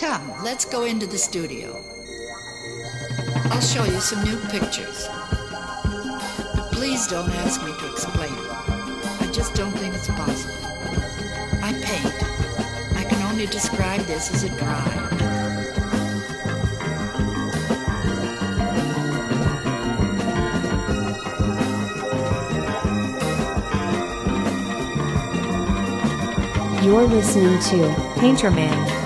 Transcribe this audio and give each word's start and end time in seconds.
Come, 0.00 0.32
let's 0.42 0.64
go 0.64 0.84
into 0.84 1.06
the 1.06 1.18
studio. 1.18 1.84
I'll 3.50 3.60
show 3.60 3.84
you 3.84 4.00
some 4.00 4.24
new 4.24 4.38
pictures. 4.48 5.06
But 6.54 6.70
please 6.72 7.06
don't 7.06 7.28
ask 7.28 7.62
me 7.62 7.70
to 7.78 7.92
explain. 7.92 8.32
I 8.32 9.28
just 9.30 9.54
don't 9.54 9.72
think 9.72 9.94
it's 9.94 10.08
possible. 10.08 10.54
I 11.62 11.74
paint. 11.82 12.14
I 12.96 13.04
can 13.04 13.20
only 13.30 13.44
describe 13.44 14.00
this 14.06 14.32
as 14.32 14.44
a 14.44 14.48
drive. 14.56 15.12
You're 26.82 27.06
listening 27.06 27.60
to 27.64 28.14
Painter 28.18 28.50
Man. 28.50 28.99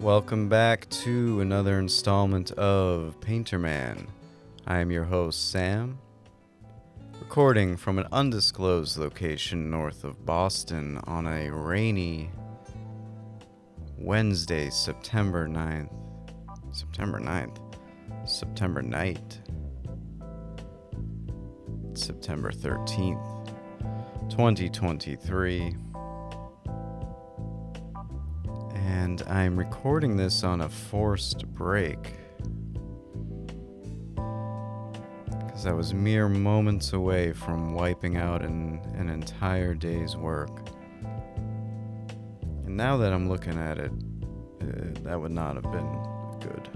Welcome 0.00 0.48
back 0.48 0.88
to 1.04 1.42
another 1.42 1.78
installment 1.78 2.52
of 2.52 3.20
Painter 3.20 3.58
Man. 3.58 4.06
I 4.66 4.78
am 4.78 4.90
your 4.90 5.04
host, 5.04 5.50
Sam, 5.50 5.98
recording 7.20 7.76
from 7.76 7.98
an 7.98 8.06
undisclosed 8.10 8.96
location 8.96 9.70
north 9.70 10.04
of 10.04 10.24
Boston 10.24 10.98
on 11.04 11.26
a 11.26 11.50
rainy 11.50 12.30
Wednesday, 13.98 14.70
September 14.70 15.46
9th. 15.46 15.92
September 16.72 17.20
9th? 17.20 17.58
September 18.26 18.80
night. 18.80 19.38
September 21.92 22.50
13th, 22.50 23.52
2023 24.30 25.76
and 28.90 29.22
I'm 29.28 29.56
recording 29.56 30.16
this 30.16 30.42
on 30.42 30.62
a 30.62 30.68
forced 30.68 31.46
break. 31.46 32.14
Because 35.46 35.64
I 35.64 35.70
was 35.70 35.94
mere 35.94 36.28
moments 36.28 36.92
away 36.92 37.32
from 37.32 37.72
wiping 37.72 38.16
out 38.16 38.42
an, 38.42 38.80
an 38.96 39.08
entire 39.08 39.74
day's 39.74 40.16
work. 40.16 40.50
And 42.66 42.76
now 42.76 42.96
that 42.96 43.12
I'm 43.12 43.28
looking 43.28 43.56
at 43.56 43.78
it, 43.78 43.92
uh, 44.60 45.00
that 45.04 45.20
would 45.20 45.30
not 45.30 45.54
have 45.54 45.70
been 45.70 46.02
good. 46.40 46.68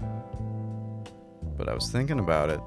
But 1.56 1.68
I 1.68 1.74
was 1.74 1.90
thinking 1.90 2.20
about 2.20 2.48
it. 2.48 2.60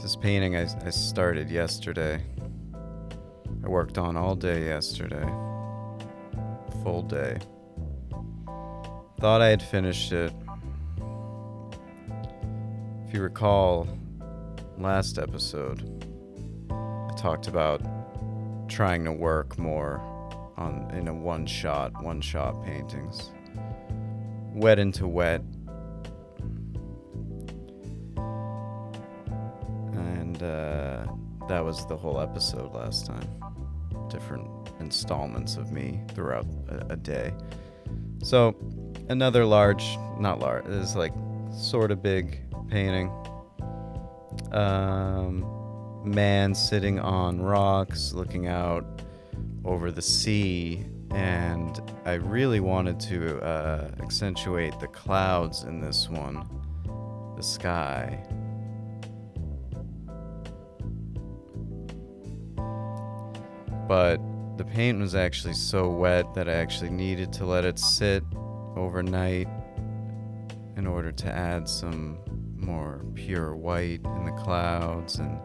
This 0.00 0.14
painting 0.14 0.54
I, 0.54 0.68
I 0.86 0.90
started 0.90 1.50
yesterday. 1.50 2.22
I 3.64 3.68
worked 3.68 3.98
on 3.98 4.16
all 4.16 4.36
day 4.36 4.66
yesterday 4.66 5.28
full 6.82 7.02
day. 7.02 7.38
Thought 9.20 9.40
I 9.40 9.48
had 9.48 9.62
finished 9.62 10.12
it. 10.12 10.32
If 13.06 13.14
you 13.14 13.22
recall, 13.22 13.86
last 14.78 15.18
episode, 15.18 15.80
I 16.70 17.14
talked 17.16 17.46
about 17.46 17.82
trying 18.68 19.04
to 19.04 19.12
work 19.12 19.58
more 19.58 20.00
on 20.56 20.90
in 20.92 21.08
a 21.08 21.14
one 21.14 21.46
shot, 21.46 22.02
one 22.02 22.20
shot 22.20 22.64
paintings. 22.64 23.30
Wet 24.54 24.78
into 24.78 25.06
wet. 25.06 25.42
And 29.92 30.42
uh, 30.42 31.06
that 31.48 31.64
was 31.64 31.86
the 31.86 31.96
whole 31.96 32.20
episode 32.20 32.74
last 32.74 33.06
time. 33.06 33.28
Different 34.08 34.61
installments 34.82 35.56
of 35.56 35.72
me 35.72 36.00
throughout 36.14 36.46
a, 36.68 36.92
a 36.92 36.96
day. 36.96 37.32
So, 38.22 38.54
another 39.08 39.44
large, 39.44 39.96
not 40.18 40.38
large, 40.40 40.66
is 40.66 40.94
like 40.94 41.12
sort 41.52 41.90
of 41.90 42.02
big 42.02 42.40
painting. 42.68 43.10
Um, 44.52 45.46
man 46.04 46.54
sitting 46.54 46.98
on 46.98 47.40
rocks, 47.40 48.12
looking 48.12 48.46
out 48.46 49.02
over 49.64 49.90
the 49.90 50.02
sea, 50.02 50.84
and 51.10 51.80
I 52.04 52.14
really 52.14 52.60
wanted 52.60 52.98
to 53.00 53.40
uh, 53.40 53.90
accentuate 54.00 54.78
the 54.80 54.88
clouds 54.88 55.64
in 55.64 55.80
this 55.80 56.08
one, 56.08 56.46
the 57.36 57.42
sky. 57.42 58.18
But 63.86 64.20
the 64.56 64.64
paint 64.64 65.00
was 65.00 65.14
actually 65.14 65.54
so 65.54 65.88
wet 65.88 66.34
that 66.34 66.48
I 66.48 66.52
actually 66.52 66.90
needed 66.90 67.32
to 67.34 67.46
let 67.46 67.64
it 67.64 67.78
sit 67.78 68.22
overnight 68.76 69.48
in 70.76 70.86
order 70.86 71.12
to 71.12 71.32
add 71.32 71.68
some 71.68 72.18
more 72.56 73.04
pure 73.14 73.54
white 73.56 74.00
in 74.04 74.24
the 74.24 74.32
clouds 74.32 75.18
and 75.18 75.38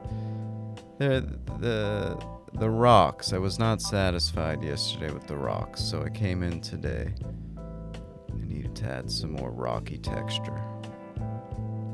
the 1.00 1.40
the 1.60 2.22
the 2.60 2.70
rocks. 2.70 3.34
I 3.34 3.38
was 3.38 3.60
not 3.60 3.81
satisfied 3.81 4.64
yesterday 4.64 5.12
with 5.12 5.28
the 5.28 5.36
rocks, 5.36 5.81
so 5.81 6.02
I 6.02 6.10
came 6.10 6.44
in 6.44 6.62
today. 6.62 7.14
I 7.58 8.46
needed 8.46 8.76
to 8.78 8.86
add 8.86 9.12
some 9.12 9.31
more 9.31 9.52
rocky 9.52 9.98
texture, 9.98 10.62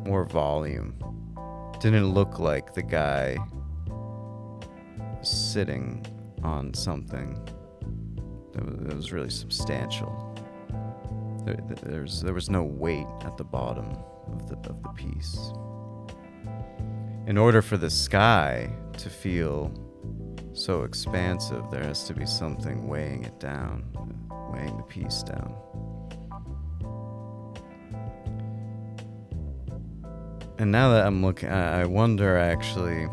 more 0.05 0.25
volume. 0.25 0.95
Didn't 1.79 2.13
look 2.13 2.39
like 2.39 2.73
the 2.73 2.83
guy 2.83 3.37
sitting 5.21 6.05
on 6.43 6.73
something 6.73 7.33
that 8.53 8.65
was, 8.65 8.75
that 8.79 8.95
was 8.95 9.11
really 9.11 9.29
substantial. 9.29 10.11
There, 11.45 11.57
there's, 11.83 12.21
there 12.21 12.33
was 12.33 12.49
no 12.49 12.63
weight 12.63 13.07
at 13.21 13.37
the 13.37 13.43
bottom 13.43 13.97
of 14.31 14.49
the, 14.49 14.55
of 14.69 14.81
the 14.83 14.89
piece. 14.89 15.51
In 17.27 17.37
order 17.37 17.61
for 17.61 17.77
the 17.77 17.89
sky 17.89 18.69
to 18.97 19.09
feel 19.09 19.71
so 20.53 20.83
expansive, 20.83 21.63
there 21.71 21.83
has 21.83 22.03
to 22.05 22.13
be 22.13 22.25
something 22.25 22.87
weighing 22.87 23.23
it 23.23 23.39
down, 23.39 23.83
weighing 24.53 24.77
the 24.77 24.83
piece 24.83 25.23
down. 25.23 25.55
And 30.59 30.71
now 30.71 30.91
that 30.91 31.05
I'm 31.05 31.23
looking, 31.25 31.49
I 31.49 31.81
I 31.81 31.85
wonder 31.85 32.37
actually. 32.37 33.07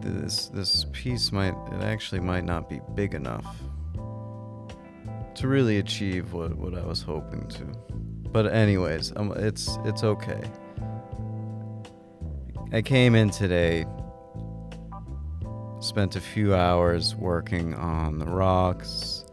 This 0.00 0.48
this 0.48 0.86
piece 0.92 1.32
might 1.32 1.54
it 1.72 1.82
actually 1.82 2.20
might 2.20 2.44
not 2.44 2.68
be 2.68 2.80
big 2.94 3.14
enough 3.14 3.46
to 5.34 5.48
really 5.48 5.78
achieve 5.78 6.32
what 6.32 6.56
what 6.56 6.74
I 6.74 6.84
was 6.84 7.02
hoping 7.02 7.46
to. 7.48 7.64
But 8.32 8.52
anyways, 8.52 9.12
um, 9.16 9.32
it's 9.36 9.78
it's 9.84 10.04
okay. 10.04 10.42
I 12.72 12.82
came 12.82 13.14
in 13.16 13.30
today, 13.30 13.84
spent 15.80 16.14
a 16.14 16.20
few 16.20 16.54
hours 16.54 17.16
working 17.16 17.74
on 17.74 18.18
the 18.18 18.26
rocks, 18.26 19.24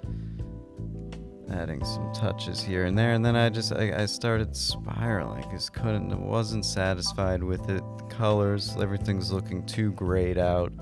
adding 1.52 1.84
some 1.86 2.12
touches 2.14 2.64
here 2.64 2.86
and 2.86 2.98
there, 2.98 3.14
and 3.14 3.24
then 3.24 3.36
I 3.36 3.50
just 3.50 3.74
I, 3.74 4.02
I 4.02 4.06
started 4.08 4.56
spiraling. 4.56 5.46
Just 5.52 5.74
couldn't, 5.74 6.20
wasn't 6.20 6.66
satisfied 6.66 7.44
with 7.44 7.70
it. 7.70 7.84
Colors, 8.18 8.76
everything's 8.82 9.32
looking 9.32 9.64
too 9.68 9.92
grayed 9.92 10.40
out, 10.40 10.74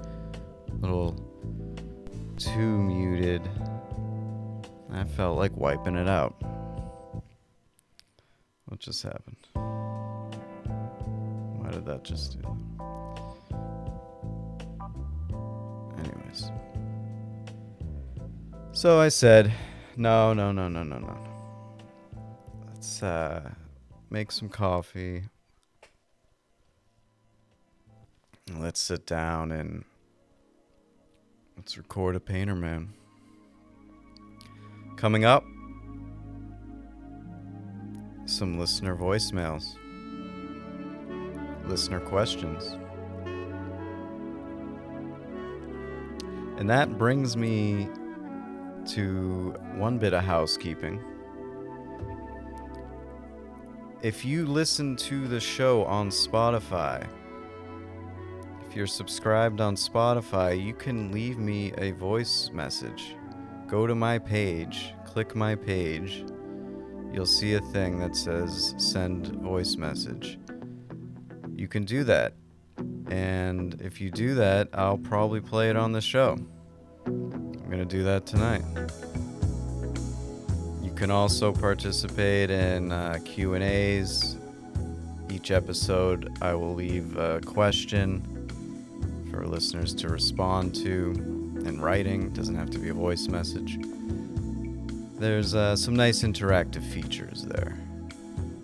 a 0.72 0.76
little 0.76 1.14
too 2.38 2.78
muted. 2.78 3.42
I 4.90 5.04
felt 5.04 5.38
like 5.38 5.52
wiping 5.58 5.98
it 5.98 6.08
out. 6.08 6.34
What 8.68 8.80
just 8.80 9.04
happened? 9.04 9.36
Why 11.58 11.72
did 11.72 11.86
that 11.88 12.06
just 12.06 12.40
do 12.40 12.58
that? 15.20 16.06
Anyways. 16.06 16.50
So 18.72 19.02
I 19.02 19.10
said, 19.10 19.52
no, 19.98 20.34
no, 20.34 20.54
no, 20.54 20.70
no, 20.70 20.84
no, 20.84 21.00
no. 21.00 21.18
Let's 22.68 23.04
uh, 23.04 23.52
make 24.10 24.32
some 24.32 24.48
coffee. 24.48 25.24
Let's 28.54 28.80
sit 28.80 29.08
down 29.08 29.52
and 29.52 29.84
let's 31.58 31.80
record 31.80 32.16
a 32.16 32.20
painter 32.20 32.54
man. 32.54 32.94
Coming 34.98 35.26
up, 35.26 35.44
some 38.26 38.60
listener 38.60 38.96
voicemails, 38.96 39.66
listener 41.66 42.00
questions. 42.00 42.78
And 46.60 46.70
that 46.70 47.00
brings 47.00 47.36
me 47.36 47.90
to 48.90 49.56
one 49.74 49.98
bit 49.98 50.14
of 50.14 50.24
housekeeping. 50.24 51.04
If 54.04 54.24
you 54.24 54.46
listen 54.46 54.96
to 54.98 55.28
the 55.28 55.40
show 55.40 55.84
on 55.86 56.10
Spotify, 56.10 57.08
if 58.76 58.78
you're 58.80 58.88
subscribed 58.88 59.62
on 59.62 59.74
Spotify, 59.74 60.62
you 60.62 60.74
can 60.74 61.10
leave 61.10 61.38
me 61.38 61.72
a 61.78 61.92
voice 61.92 62.50
message. 62.52 63.16
Go 63.68 63.88
to 63.88 63.96
my 63.96 64.20
page, 64.20 64.94
click 65.06 65.34
my 65.34 65.56
page. 65.56 66.26
You'll 67.14 67.26
see 67.26 67.54
a 67.54 67.62
thing 67.62 68.00
that 68.00 68.18
says 68.18 68.76
send 68.78 69.28
voice 69.28 69.78
message. 69.78 70.38
You 71.56 71.70
can 71.70 71.86
do 71.86 72.04
that. 72.04 72.34
And 73.08 73.80
if 73.80 74.02
you 74.02 74.12
do 74.12 74.36
that, 74.36 74.68
I'll 74.74 74.98
probably 74.98 75.40
play 75.40 75.70
it 75.70 75.78
on 75.78 75.94
the 75.94 76.02
show. 76.02 76.38
I'm 77.06 77.70
going 77.70 77.80
to 77.80 77.86
do 77.86 78.04
that 78.04 78.26
tonight. 78.26 78.66
You 80.84 80.92
can 80.92 81.12
also 81.12 81.54
participate 81.54 82.50
in 82.50 82.92
uh, 82.92 83.20
Q&As. 83.24 84.38
Each 85.30 85.52
episode 85.52 86.30
I 86.42 86.56
will 86.56 86.74
leave 86.74 87.16
a 87.16 87.40
question 87.40 88.35
for 89.36 89.46
listeners 89.46 89.94
to 89.94 90.08
respond 90.08 90.74
to 90.74 91.12
in 91.66 91.82
writing. 91.82 92.24
It 92.24 92.34
doesn't 92.34 92.56
have 92.56 92.70
to 92.70 92.80
be 92.80 92.88
a 92.90 92.94
voice 92.94 93.28
message. 93.28 93.78
There's 95.20 95.54
uh, 95.54 95.76
some 95.76 95.96
nice 95.96 96.24
interactive 96.24 96.84
features 96.94 97.44
there. 97.44 97.78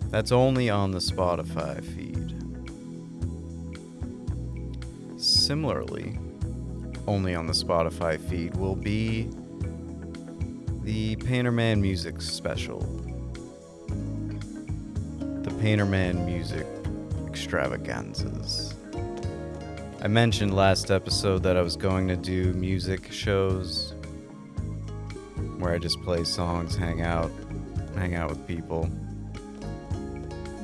That's 0.08 0.32
only 0.32 0.70
on 0.70 0.90
the 0.90 0.98
Spotify 0.98 1.84
feed. 1.84 2.38
Similarly, 5.20 6.18
only 7.06 7.34
on 7.34 7.46
the 7.46 7.52
Spotify 7.52 8.18
feed 8.18 8.56
will 8.56 8.76
be 8.76 9.28
the 10.84 11.16
Painterman 11.16 11.80
Music 11.80 12.22
Special. 12.22 12.80
The 15.18 15.50
Painterman 15.60 16.24
Music 16.24 16.66
Extravaganzas. 17.26 18.71
I 20.04 20.08
mentioned 20.08 20.52
last 20.52 20.90
episode 20.90 21.44
that 21.44 21.56
I 21.56 21.62
was 21.62 21.76
going 21.76 22.08
to 22.08 22.16
do 22.16 22.52
music 22.54 23.12
shows 23.12 23.94
where 25.58 25.72
I 25.72 25.78
just 25.78 26.02
play 26.02 26.24
songs, 26.24 26.74
hang 26.74 27.02
out, 27.02 27.30
hang 27.94 28.16
out 28.16 28.28
with 28.28 28.44
people. 28.48 28.90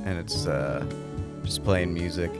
And 0.04 0.18
it's 0.18 0.48
uh, 0.48 0.84
just 1.44 1.62
playing 1.62 1.94
music. 1.94 2.32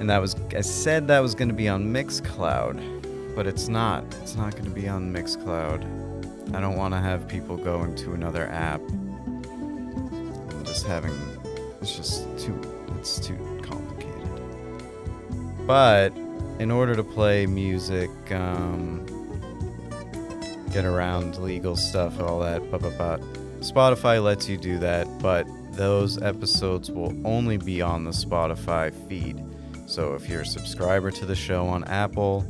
And 0.00 0.10
that 0.10 0.20
was 0.20 0.34
I 0.56 0.60
said 0.60 1.06
that 1.06 1.20
was 1.20 1.36
going 1.36 1.50
to 1.50 1.54
be 1.54 1.68
on 1.68 1.84
Mixcloud, 1.92 3.36
but 3.36 3.46
it's 3.46 3.68
not. 3.68 4.02
It's 4.20 4.34
not 4.34 4.54
going 4.54 4.64
to 4.64 4.74
be 4.74 4.88
on 4.88 5.14
Mixcloud. 5.14 5.84
I 6.52 6.60
don't 6.60 6.76
want 6.76 6.94
to 6.94 6.98
have 6.98 7.28
people 7.28 7.56
going 7.56 7.94
to 7.94 8.14
another 8.14 8.48
app. 8.48 8.80
and 8.90 10.66
just 10.66 10.84
having 10.84 11.16
it's 11.80 11.94
just 11.96 12.24
too 12.40 12.60
it's 12.96 13.20
too. 13.20 13.47
But 15.68 16.16
in 16.58 16.70
order 16.70 16.96
to 16.96 17.04
play 17.04 17.44
music, 17.44 18.08
um, 18.32 19.04
get 20.72 20.86
around 20.86 21.36
legal 21.36 21.76
stuff, 21.76 22.18
all 22.22 22.40
that, 22.40 22.62
blah. 22.70 23.18
Spotify 23.60 24.24
lets 24.24 24.48
you 24.48 24.56
do 24.56 24.78
that, 24.78 25.06
but 25.20 25.46
those 25.72 26.22
episodes 26.22 26.90
will 26.90 27.14
only 27.26 27.58
be 27.58 27.82
on 27.82 28.04
the 28.04 28.12
Spotify 28.12 28.94
feed. 29.08 29.44
So 29.84 30.14
if 30.14 30.26
you're 30.26 30.40
a 30.40 30.46
subscriber 30.46 31.10
to 31.10 31.26
the 31.26 31.34
show 31.36 31.66
on 31.66 31.84
Apple 31.84 32.46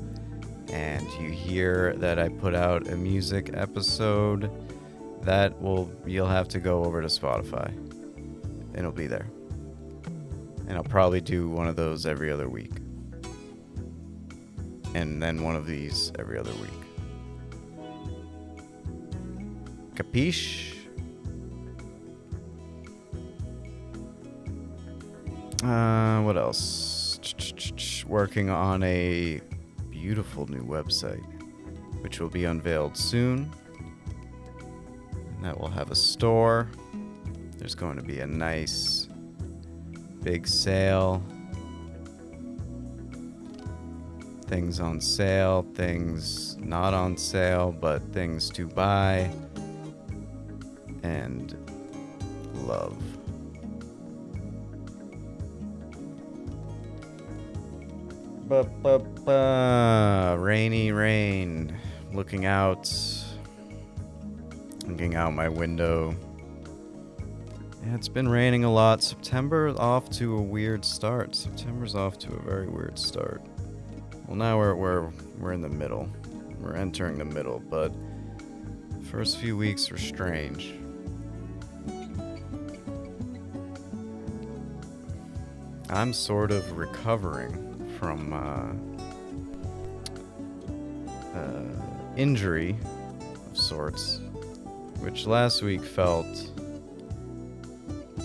and 0.73 1.05
you 1.21 1.31
hear 1.31 1.95
that 1.97 2.21
I 2.21 2.29
put 2.29 2.55
out 2.55 2.87
a 2.87 2.97
music 2.97 3.51
episode, 3.53 4.49
that 5.23 5.61
will 5.61 5.91
you'll 6.07 6.29
have 6.29 6.47
to 6.51 6.61
go 6.61 6.85
over 6.85 7.03
to 7.03 7.09
Spotify. 7.09 7.73
It'll 8.77 8.93
be 8.93 9.09
there. 9.09 9.27
And 10.69 10.77
I'll 10.77 10.85
probably 10.85 11.21
do 11.21 11.49
one 11.49 11.67
of 11.67 11.75
those 11.75 12.07
every 12.07 12.31
other 12.31 12.49
week. 12.49 12.71
And 14.95 15.23
then 15.23 15.43
one 15.43 15.57
of 15.57 15.67
these 15.67 16.13
every 16.19 16.39
other 16.39 16.53
week. 16.55 16.71
Capiche? 19.95 20.75
Uh, 25.63 26.23
what 26.23 26.37
else? 26.37 27.19
Working 28.07 28.49
on 28.49 28.83
a 28.85 29.41
beautiful 29.91 30.47
new 30.47 30.63
website, 30.63 31.25
which 32.01 32.21
will 32.21 32.31
be 32.31 32.45
unveiled 32.45 32.97
soon. 32.97 33.53
And 35.37 35.45
that 35.45 35.61
will 35.61 35.69
have 35.69 35.91
a 35.91 35.97
store. 35.97 36.71
There's 37.59 37.75
going 37.75 37.97
to 37.97 38.03
be 38.03 38.21
a 38.21 38.27
nice 38.27 39.09
big 40.23 40.47
sale. 40.47 41.23
Things 44.49 44.81
on 44.81 45.01
sale, 45.01 45.67
things 45.75 46.57
not 46.57 46.95
on 46.95 47.17
sale, 47.19 47.71
but 47.71 48.03
things 48.15 48.49
to 48.51 48.67
buy 48.67 49.31
and 51.03 51.55
love. 52.55 52.97
Ba, 58.49 58.65
ba, 58.65 58.99
ba. 58.99 60.37
Rainy 60.41 60.93
rain. 60.93 61.77
Looking 62.15 62.47
out. 62.47 62.91
Looking 64.87 65.15
out 65.15 65.35
my 65.35 65.51
window. 65.51 66.17
Yeah, 67.85 67.95
it's 67.95 68.09
been 68.09 68.29
raining 68.29 68.65
a 68.65 68.73
lot. 68.73 69.03
September 69.03 69.75
off 69.79 70.09
to 70.13 70.39
a 70.39 70.41
weird 70.41 70.87
start. 70.87 71.37
September's 71.37 71.95
off 71.95 72.19
to 72.21 72.33
a 72.33 72.41
very 72.41 72.69
weird 72.69 72.99
start. 72.99 73.43
Well, 74.29 74.37
now 74.37 74.59
we're 74.59 74.75
we're 74.75 75.11
we're 75.39 75.53
in 75.55 75.63
the 75.63 75.71
middle. 75.71 76.07
We're 76.61 76.75
entering 76.75 77.17
the 77.17 77.25
middle, 77.25 77.61
but 77.61 77.91
first 79.11 79.39
few 79.39 79.57
weeks 79.57 79.91
were 79.91 79.97
strange. 79.97 80.75
I'm 85.89 86.13
sort 86.13 86.51
of 86.51 86.71
recovering 86.77 87.91
from 87.99 88.35
uh, 88.35 88.67
uh, 91.35 91.65
injury 92.19 92.77
of 93.51 93.57
sorts, 93.57 94.21
which 95.01 95.27
last 95.27 95.63
week 95.63 95.83
felt 95.83 96.51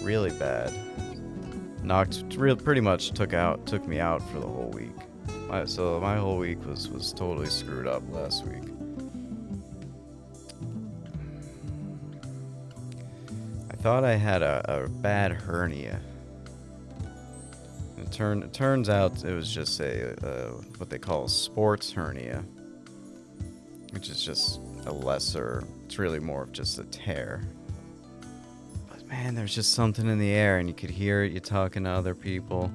really 0.02 0.32
bad. 0.32 0.74
knocked 1.82 2.26
real 2.36 2.58
pretty 2.58 2.82
much 2.82 3.12
took 3.12 3.34
out 3.34 3.66
took 3.66 3.88
me 3.88 4.02
out 4.02 4.22
for 4.32 4.42
the 4.42 4.48
whole 4.48 4.72
week. 4.72 4.92
My, 5.54 5.66
so 5.66 6.00
my 6.00 6.18
whole 6.18 6.38
week 6.40 6.66
was 6.66 6.90
was 6.90 7.14
totally 7.14 7.46
screwed 7.46 7.86
up 7.86 8.02
last 8.12 8.44
week. 8.44 8.64
I 13.70 13.76
thought 13.76 14.04
I 14.04 14.16
had 14.16 14.42
a, 14.42 14.66
a 14.68 14.90
bad 14.90 15.32
hernia. 15.32 16.02
It, 18.00 18.12
turn, 18.12 18.42
it 18.42 18.52
turns 18.52 18.90
out 18.90 19.24
it 19.24 19.36
was 19.36 19.54
just 19.54 19.80
a, 19.80 20.16
a 20.28 20.54
what 20.80 20.90
they 20.90 20.98
call 20.98 21.28
sports 21.28 21.92
hernia, 21.92 22.44
which 23.92 24.10
is 24.10 24.26
just 24.26 24.60
a 24.88 24.92
lesser. 24.92 25.68
It's 25.86 26.00
really 26.00 26.20
more 26.20 26.42
of 26.42 26.52
just 26.52 26.80
a 26.80 26.84
tear. 26.86 27.44
But 28.90 29.06
man, 29.06 29.36
there's 29.36 29.54
just 29.54 29.74
something 29.74 30.08
in 30.10 30.18
the 30.18 30.32
air, 30.32 30.58
and 30.58 30.68
you 30.68 30.74
could 30.74 30.90
hear 30.90 31.24
it. 31.24 31.32
You 31.32 31.40
talking 31.40 31.84
to 31.84 31.92
other 31.92 32.16
people. 32.16 32.72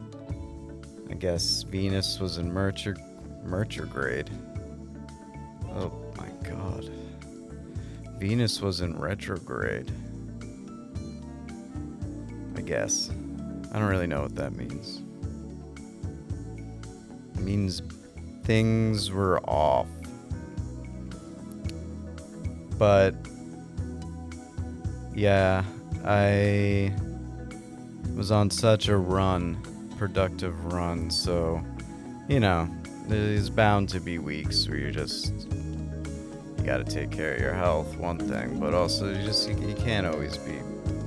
I 1.10 1.14
guess 1.14 1.62
Venus 1.62 2.20
was 2.20 2.38
in 2.38 2.52
Mercher, 2.52 2.96
Merchergrade. 3.44 4.30
Oh 5.70 5.92
my 6.16 6.28
god. 6.48 6.90
Venus 8.18 8.60
was 8.60 8.80
in 8.80 8.98
retrograde. 8.98 9.90
I 12.56 12.60
guess. 12.60 13.10
I 13.72 13.78
don't 13.78 13.88
really 13.88 14.06
know 14.06 14.22
what 14.22 14.34
that 14.34 14.54
means. 14.54 15.02
It 17.34 17.40
means 17.40 17.82
things 18.44 19.10
were 19.10 19.40
off. 19.48 19.86
But 22.78 23.14
yeah, 25.14 25.64
I 26.04 26.92
was 28.14 28.30
on 28.30 28.50
such 28.50 28.88
a 28.88 28.96
run, 28.96 29.62
productive 29.98 30.72
run, 30.72 31.10
so 31.10 31.62
you 32.28 32.40
know, 32.40 32.68
there's 33.06 33.50
bound 33.50 33.88
to 33.88 34.00
be 34.00 34.18
weeks 34.18 34.68
where 34.68 34.78
you're 34.78 34.90
just 34.90 35.32
you 35.50 36.64
got 36.64 36.78
to 36.78 36.84
take 36.84 37.10
care 37.10 37.34
of 37.34 37.40
your 37.40 37.54
health, 37.54 37.96
one 37.96 38.18
thing, 38.18 38.60
but 38.60 38.74
also 38.74 39.12
you 39.12 39.22
just 39.24 39.48
you, 39.48 39.56
you 39.66 39.74
can't 39.74 40.06
always 40.06 40.36
be 40.38 40.58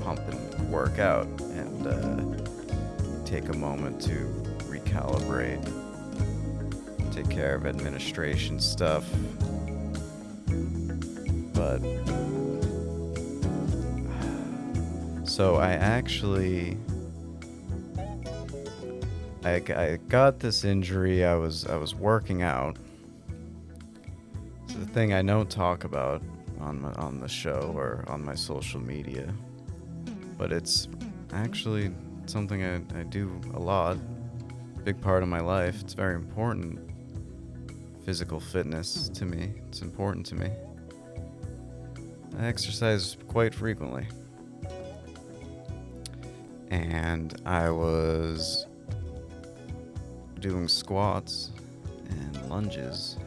pumping 0.03 0.69
work 0.69 0.99
out 0.99 1.25
and 1.41 1.87
uh, 1.87 3.25
take 3.25 3.49
a 3.49 3.53
moment 3.53 4.01
to 4.01 4.13
recalibrate, 4.67 5.63
take 7.13 7.29
care 7.29 7.55
of 7.55 7.65
administration 7.65 8.59
stuff. 8.59 9.05
But 11.53 11.79
so 15.27 15.55
I 15.55 15.73
actually 15.73 16.77
I, 19.43 19.55
I 19.75 19.99
got 20.07 20.39
this 20.39 20.63
injury. 20.63 21.25
I 21.25 21.35
was 21.35 21.65
I 21.65 21.75
was 21.75 21.95
working 21.95 22.43
out. 22.43 22.77
It's 24.63 24.75
the 24.75 24.85
thing 24.85 25.13
I 25.13 25.21
don't 25.21 25.49
talk 25.49 25.83
about 25.83 26.21
on 26.59 26.81
my, 26.81 26.91
on 26.93 27.19
the 27.19 27.27
show 27.27 27.73
or 27.75 28.05
on 28.07 28.23
my 28.23 28.35
social 28.35 28.79
media, 28.79 29.33
but 30.37 30.51
it's 30.51 30.87
actually 31.33 31.91
something 32.27 32.63
I, 32.63 32.75
I 32.99 33.03
do 33.03 33.41
a 33.55 33.59
lot. 33.59 33.97
Big 34.83 35.01
part 35.01 35.23
of 35.23 35.29
my 35.29 35.41
life. 35.41 35.81
It's 35.81 35.93
very 35.93 36.15
important. 36.15 36.79
Physical 38.05 38.39
fitness 38.39 39.09
to 39.09 39.25
me. 39.25 39.53
It's 39.67 39.81
important 39.81 40.25
to 40.27 40.35
me. 40.35 40.51
I 42.39 42.45
exercise 42.45 43.17
quite 43.27 43.53
frequently. 43.53 44.07
And 46.69 47.39
I 47.45 47.69
was 47.69 48.65
doing 50.41 50.67
squats 50.67 51.51
and 52.09 52.49
lunges. 52.49 53.17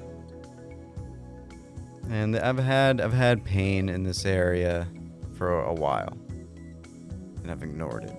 And 2.11 2.37
I've 2.37 2.59
had 2.59 3.01
I've 3.01 3.13
had 3.13 3.45
pain 3.45 3.89
in 3.89 4.03
this 4.03 4.27
area 4.27 4.87
for 5.39 5.63
a 5.63 5.73
while. 5.73 6.17
And 7.43 7.51
I've 7.51 7.63
ignored 7.63 8.05
it. 8.05 8.17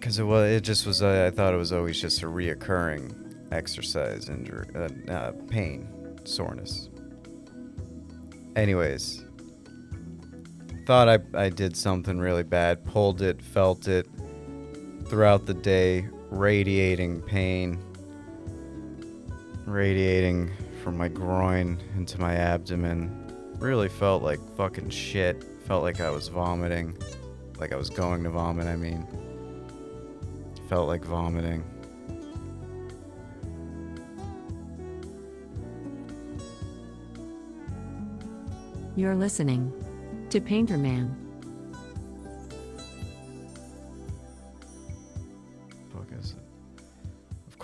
Cuz 0.00 0.18
it 0.18 0.24
was 0.24 0.50
it 0.50 0.60
just 0.62 0.86
was 0.86 1.02
I 1.02 1.30
thought 1.30 1.52
it 1.54 1.58
was 1.58 1.72
always 1.72 2.00
just 2.00 2.22
a 2.22 2.26
reoccurring 2.26 3.16
exercise 3.52 4.28
injury 4.28 4.66
uh, 4.74 4.88
uh, 5.10 5.32
pain, 5.48 5.88
soreness. 6.24 6.88
Anyways, 8.56 9.24
thought 10.86 11.08
I, 11.08 11.18
I 11.34 11.48
did 11.48 11.76
something 11.76 12.18
really 12.18 12.42
bad, 12.42 12.84
pulled 12.84 13.22
it, 13.22 13.42
felt 13.42 13.88
it 13.88 14.06
throughout 15.10 15.44
the 15.44 15.54
day, 15.54 16.06
radiating 16.30 17.20
pain, 17.22 17.76
radiating 19.66 20.48
from 20.84 20.96
my 20.96 21.08
groin 21.08 21.76
into 21.96 22.20
my 22.20 22.36
abdomen. 22.36 23.10
Really 23.58 23.88
felt 23.88 24.22
like 24.22 24.38
fucking 24.56 24.88
shit. 24.88 25.44
Felt 25.66 25.82
like 25.82 26.00
I 26.00 26.10
was 26.10 26.28
vomiting. 26.28 26.96
Like 27.58 27.72
I 27.72 27.76
was 27.76 27.90
going 27.90 28.22
to 28.22 28.30
vomit, 28.30 28.68
I 28.68 28.76
mean. 28.76 29.04
Felt 30.68 30.86
like 30.86 31.04
vomiting. 31.04 31.64
You're 38.94 39.16
listening 39.16 39.72
to 40.30 40.40
Painter 40.40 40.78
Man. 40.78 41.29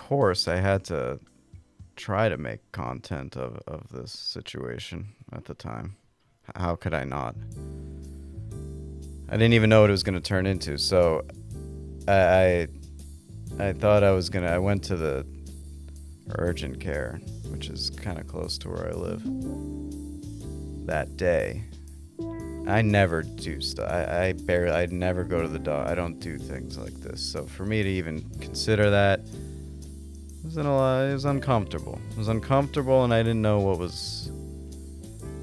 Course, 0.07 0.47
I 0.47 0.55
had 0.55 0.85
to 0.85 1.19
try 1.97 2.29
to 2.29 2.37
make 2.37 2.71
content 2.71 3.35
of, 3.35 3.59
of 3.67 3.89
this 3.91 4.13
situation 4.13 5.07
at 5.33 5.43
the 5.43 5.53
time. 5.53 5.97
How 6.55 6.77
could 6.77 6.93
I 6.93 7.03
not? 7.03 7.35
I 9.27 9.33
didn't 9.33 9.51
even 9.51 9.69
know 9.69 9.81
what 9.81 9.89
it 9.89 9.91
was 9.91 10.03
going 10.03 10.15
to 10.15 10.21
turn 10.21 10.45
into. 10.45 10.77
So 10.77 11.25
I, 12.07 12.13
I 12.13 12.67
I 13.59 13.73
thought 13.73 14.03
I 14.03 14.11
was 14.11 14.29
gonna. 14.29 14.47
I 14.47 14.59
went 14.59 14.81
to 14.85 14.95
the 14.95 15.25
urgent 16.35 16.79
care, 16.79 17.19
which 17.49 17.67
is 17.69 17.89
kind 17.89 18.17
of 18.17 18.27
close 18.27 18.57
to 18.59 18.69
where 18.69 18.87
I 18.87 18.91
live. 18.91 19.21
That 20.85 21.17
day, 21.17 21.63
I 22.65 22.81
never 22.81 23.23
do 23.23 23.59
stuff. 23.59 23.91
I, 23.91 24.27
I 24.27 24.33
barely. 24.33 24.71
I 24.71 24.85
never 24.85 25.25
go 25.25 25.41
to 25.41 25.49
the 25.49 25.59
dog. 25.59 25.87
I 25.87 25.95
don't 25.95 26.19
do 26.19 26.37
things 26.37 26.77
like 26.77 26.93
this. 27.01 27.19
So 27.19 27.45
for 27.45 27.65
me 27.65 27.83
to 27.83 27.89
even 27.89 28.21
consider 28.39 28.89
that 28.91 29.21
was 30.57 30.65
in 30.65 30.71
a. 30.71 31.11
It 31.11 31.13
was 31.13 31.25
uncomfortable. 31.25 31.99
It 32.11 32.17
was 32.17 32.27
uncomfortable, 32.27 33.03
and 33.03 33.13
I 33.13 33.21
didn't 33.21 33.41
know 33.41 33.59
what 33.59 33.77
was 33.77 34.31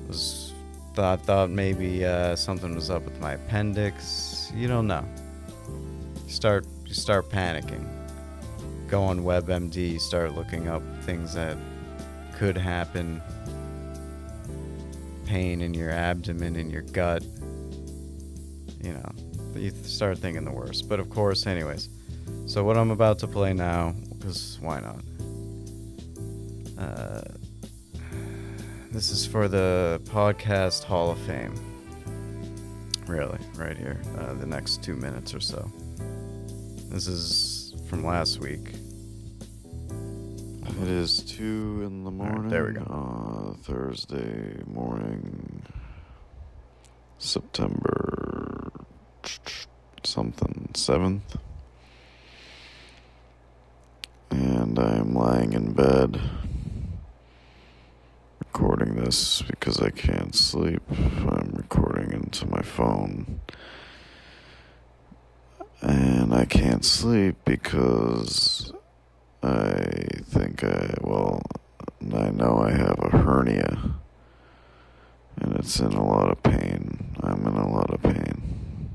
was. 0.09 0.53
Thought 0.95 1.23
thought 1.23 1.51
maybe 1.51 2.05
uh, 2.05 2.37
something 2.37 2.75
was 2.75 2.89
up 2.89 3.05
with 3.05 3.21
my 3.21 3.33
appendix. 3.33 4.53
You 4.55 4.69
don't 4.69 4.87
know. 4.87 5.05
You 6.27 6.33
start 6.33 6.67
you 6.87 6.95
start 6.95 7.29
panicking. 7.31 7.89
Go 8.89 9.03
on 9.03 9.21
WebMD. 9.21 10.01
Start 10.01 10.35
looking 10.35 10.69
up 10.69 10.83
things 11.03 11.35
that 11.35 11.57
could 12.37 12.57
happen 12.57 13.21
pain 15.27 15.63
in 15.63 15.75
your 15.75 15.91
abdomen, 15.91 16.55
in 16.55 16.71
your 16.71 16.83
gut. 16.83 17.25
You 18.83 18.93
know, 18.93 19.13
you 19.57 19.73
start 19.83 20.19
thinking 20.19 20.45
the 20.45 20.53
worst. 20.53 20.89
But 20.89 21.01
of 21.01 21.11
course, 21.11 21.47
anyways. 21.47 21.89
So 22.47 22.63
what 22.63 22.77
I'm 22.77 22.91
about 22.91 23.19
to 23.21 23.27
play 23.27 23.53
now, 23.53 23.95
because 24.25 24.59
why 24.63 24.81
not? 24.81 25.05
Uh, 26.79 27.21
this 28.91 29.11
is 29.11 29.27
for 29.27 29.49
the 29.49 30.01
podcast 30.05 30.85
Hall 30.85 31.11
of 31.11 31.19
Fame. 31.21 31.55
Really, 33.07 33.39
right 33.57 33.77
here, 33.77 34.01
uh, 34.19 34.33
the 34.33 34.47
next 34.47 34.83
two 34.83 34.95
minutes 34.95 35.35
or 35.35 35.41
so. 35.41 35.71
This 36.89 37.07
is 37.07 37.75
from 37.91 38.03
last 38.03 38.41
week. 38.41 38.73
It 40.81 40.89
is 40.89 41.23
two 41.23 41.83
in 41.85 42.05
the 42.05 42.11
right, 42.11 42.33
morning. 42.33 42.49
there 42.49 42.65
we 42.65 42.73
go. 42.73 42.81
Uh, 42.83 43.63
Thursday 43.63 44.63
morning, 44.67 45.63
September 47.19 48.73
something 50.03 50.71
seventh, 50.75 51.37
and 54.35 54.79
I 54.79 54.97
am 54.97 55.15
lying 55.15 55.53
in 55.53 55.73
bed 55.73 56.21
recording 58.41 58.97
this 58.97 59.43
because 59.43 59.81
I 59.81 59.91
can't 59.91 60.35
sleep. 60.35 60.83
I'm 60.91 61.53
recording 61.55 62.13
into 62.13 62.47
my 62.47 62.63
phone. 62.63 63.41
And 65.81 66.35
I 66.35 66.47
can't 66.47 66.85
sleep 66.85 67.37
because 67.45 68.73
I 69.43 69.85
think 70.25 70.65
I, 70.65 70.95
well, 71.01 71.43
I 72.13 72.31
know 72.31 72.59
I 72.59 72.73
have 72.73 72.99
a 73.03 73.17
hernia 73.17 73.95
and 75.37 75.57
it's 75.57 75.79
in 75.79 75.93
a 75.93 76.05
lot 76.05 76.31
of 76.31 76.43
pain. 76.43 77.15
I'm 77.23 77.47
in 77.47 77.55
a 77.55 77.69
lot 77.69 77.91
of 77.91 78.03
pain. 78.03 78.91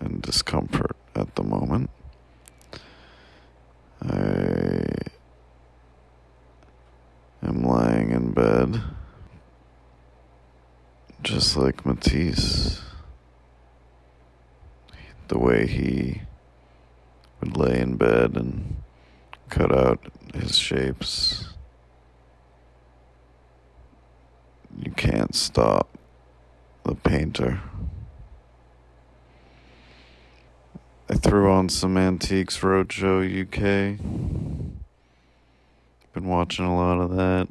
And 0.00 0.20
discomfort 0.20 0.96
at 1.14 1.36
the 1.36 1.42
moment. 1.42 1.90
I 4.02 4.88
am 7.42 7.62
lying 7.62 8.10
in 8.10 8.32
bed, 8.32 8.82
just 11.22 11.56
like 11.56 11.86
Matisse. 11.86 12.82
The 15.28 15.38
way 15.38 15.66
he 15.66 16.22
would 17.40 17.56
lay 17.56 17.80
in 17.80 17.96
bed 17.96 18.36
and 18.36 18.76
cut 19.48 19.76
out 19.76 20.12
his 20.34 20.58
shapes. 20.58 21.48
You 24.78 24.90
can't 24.92 25.34
stop 25.34 25.88
the 26.84 26.94
painter. 26.94 27.60
I 31.08 31.14
threw 31.14 31.52
on 31.52 31.68
some 31.68 31.96
Antiques 31.96 32.58
Roadshow 32.58 33.22
UK. 33.22 34.00
Been 36.12 36.26
watching 36.26 36.64
a 36.64 36.74
lot 36.74 37.00
of 37.00 37.14
that 37.14 37.46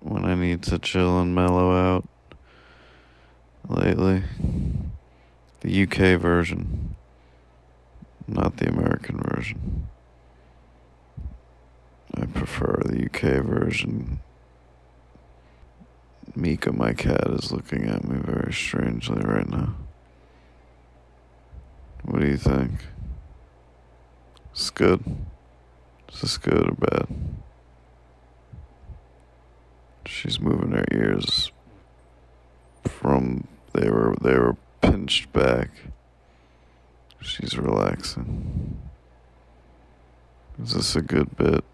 when 0.00 0.26
I 0.26 0.34
need 0.34 0.62
to 0.64 0.78
chill 0.78 1.18
and 1.18 1.34
mellow 1.34 1.72
out 1.72 2.06
lately. 3.66 4.24
The 5.60 5.84
UK 5.84 6.20
version, 6.20 6.94
not 8.28 8.58
the 8.58 8.68
American 8.68 9.22
version. 9.22 9.88
I 12.14 12.26
prefer 12.26 12.82
the 12.84 13.06
UK 13.06 13.42
version. 13.42 14.20
Mika, 16.36 16.72
my 16.72 16.92
cat, 16.92 17.26
is 17.28 17.52
looking 17.52 17.88
at 17.88 18.04
me 18.04 18.18
very 18.22 18.52
strangely 18.52 19.22
right 19.22 19.48
now. 19.48 19.76
What 22.04 22.20
do 22.20 22.26
you 22.26 22.36
think? 22.36 22.72
Is 24.54 24.60
this 24.60 24.70
good? 24.70 25.04
Is 26.12 26.20
this 26.20 26.36
good 26.36 26.68
or 26.68 26.74
bad? 26.74 27.06
She's 30.04 30.40
moving 30.40 30.72
her 30.72 30.84
ears 30.92 31.52
from 32.84 33.46
they 33.72 33.88
were 33.88 34.16
they 34.20 34.36
were 34.36 34.56
pinched 34.80 35.32
back. 35.32 35.70
She's 37.20 37.56
relaxing. 37.56 38.80
Is 40.62 40.74
this 40.74 40.96
a 40.96 41.02
good 41.02 41.36
bit? 41.36 41.64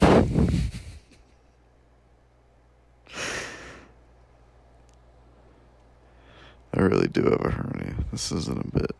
I 6.76 6.80
really 6.82 7.08
do 7.08 7.22
have 7.22 7.44
a 7.44 7.50
hernia. 7.50 7.94
This 8.12 8.30
isn't 8.30 8.66
a 8.66 8.78
bit. 8.78 8.94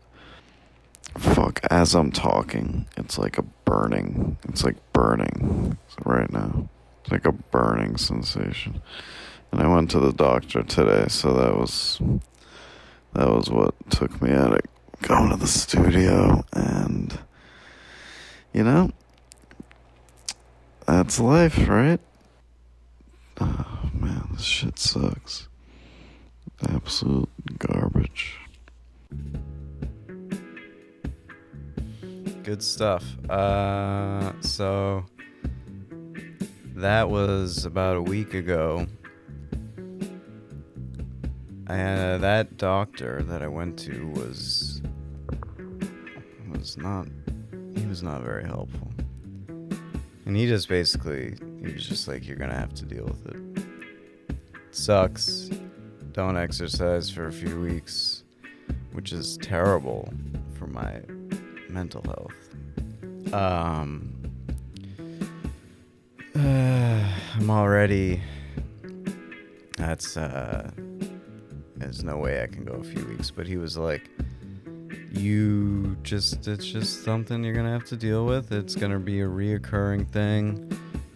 Fuck, 1.17 1.59
as 1.69 1.93
I'm 1.93 2.11
talking, 2.11 2.87
it's 2.97 3.17
like 3.17 3.37
a 3.37 3.43
burning. 3.43 4.37
It's 4.49 4.63
like 4.63 4.75
burning 4.93 5.77
right 6.03 6.31
now. 6.31 6.69
It's 7.01 7.11
like 7.11 7.25
a 7.25 7.31
burning 7.31 7.97
sensation. 7.97 8.81
And 9.51 9.61
I 9.61 9.67
went 9.67 9.91
to 9.91 9.99
the 9.99 10.11
doctor 10.11 10.63
today, 10.63 11.05
so 11.07 11.33
that 11.33 11.55
was 11.55 12.01
that 13.13 13.29
was 13.29 13.49
what 13.49 13.75
took 13.89 14.21
me 14.21 14.31
out 14.31 14.53
of 14.53 14.61
going 15.01 15.29
to 15.29 15.37
the 15.37 15.47
studio 15.47 16.43
and 16.53 17.19
you 18.53 18.63
know 18.63 18.91
that's 20.87 21.19
life, 21.19 21.67
right? 21.67 21.99
Oh 23.39 23.89
man, 23.93 24.29
this 24.33 24.43
shit 24.43 24.79
sucks. 24.79 25.46
Absolute 26.65 27.29
garbage. 27.59 28.39
Good 32.43 32.63
stuff. 32.63 33.03
Uh, 33.29 34.31
so 34.41 35.05
that 36.75 37.09
was 37.09 37.65
about 37.65 37.97
a 37.97 38.01
week 38.01 38.33
ago. 38.33 38.87
Uh, 41.67 42.17
that 42.17 42.57
doctor 42.57 43.21
that 43.23 43.43
I 43.43 43.47
went 43.47 43.77
to 43.79 44.07
was 44.15 44.81
was 46.49 46.77
not 46.77 47.07
he 47.75 47.85
was 47.85 48.01
not 48.01 48.21
very 48.21 48.45
helpful. 48.45 48.91
And 50.25 50.35
he 50.35 50.47
just 50.47 50.69
basically 50.69 51.35
he 51.61 51.73
was 51.73 51.85
just 51.85 52.07
like 52.07 52.27
you're 52.27 52.37
gonna 52.37 52.57
have 52.57 52.73
to 52.75 52.85
deal 52.85 53.05
with 53.05 53.27
it. 53.27 53.59
it 54.29 54.75
sucks. 54.75 55.49
Don't 56.17 56.35
exercise 56.35 57.11
for 57.11 57.27
a 57.27 57.31
few 57.31 57.61
weeks, 57.61 58.23
which 58.93 59.13
is 59.13 59.37
terrible 59.37 60.11
for 60.57 60.65
my 60.65 60.99
mental 61.69 62.01
health. 62.01 63.31
Um 63.31 64.15
uh, 66.35 67.03
I'm 67.35 67.51
already 67.51 68.23
that's 69.77 70.17
uh 70.17 70.71
there's 71.75 72.03
no 72.03 72.17
way 72.17 72.41
I 72.41 72.47
can 72.47 72.65
go 72.65 72.73
a 72.73 72.83
few 72.83 73.05
weeks. 73.05 73.29
But 73.29 73.45
he 73.45 73.57
was 73.57 73.77
like, 73.77 74.09
you 75.11 75.97
just, 76.01 76.47
it's 76.47 76.65
just 76.65 77.03
something 77.03 77.43
you're 77.43 77.53
to 77.67 77.71
have 77.71 77.85
to 77.89 77.95
deal 77.95 78.25
with. 78.25 78.51
It's 78.51 78.75
to 78.91 78.97
be 78.97 79.21
a 79.21 79.27
reoccurring 79.27 80.09
thing. 80.09 80.67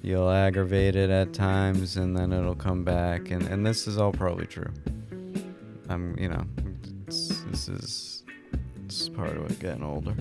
You'll 0.01 0.29
aggravate 0.29 0.95
it 0.95 1.09
at 1.09 1.33
times 1.33 1.97
and 1.97 2.15
then 2.15 2.33
it'll 2.33 2.55
come 2.55 2.83
back. 2.83 3.29
And, 3.31 3.43
and 3.43 3.65
this 3.65 3.87
is 3.87 3.97
all 3.97 4.11
probably 4.11 4.47
true. 4.47 4.71
I'm, 5.89 6.17
you 6.17 6.29
know, 6.29 6.45
this 7.05 7.67
is, 7.67 8.23
this 8.87 9.01
is 9.01 9.09
part 9.09 9.37
of 9.37 9.49
it 9.51 9.59
getting 9.59 9.83
older. 9.83 10.15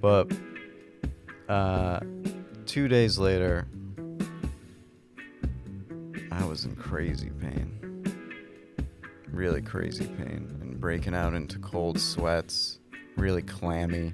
But, 0.00 0.30
uh, 1.48 2.00
two 2.66 2.88
days 2.88 3.18
later, 3.18 3.66
I 6.30 6.44
was 6.44 6.64
in 6.64 6.76
crazy 6.76 7.30
pain 7.30 7.76
really 9.36 9.60
crazy 9.60 10.06
pain 10.06 10.48
and 10.62 10.80
breaking 10.80 11.14
out 11.14 11.34
into 11.34 11.58
cold 11.58 12.00
sweats, 12.00 12.78
really 13.16 13.42
clammy. 13.42 14.10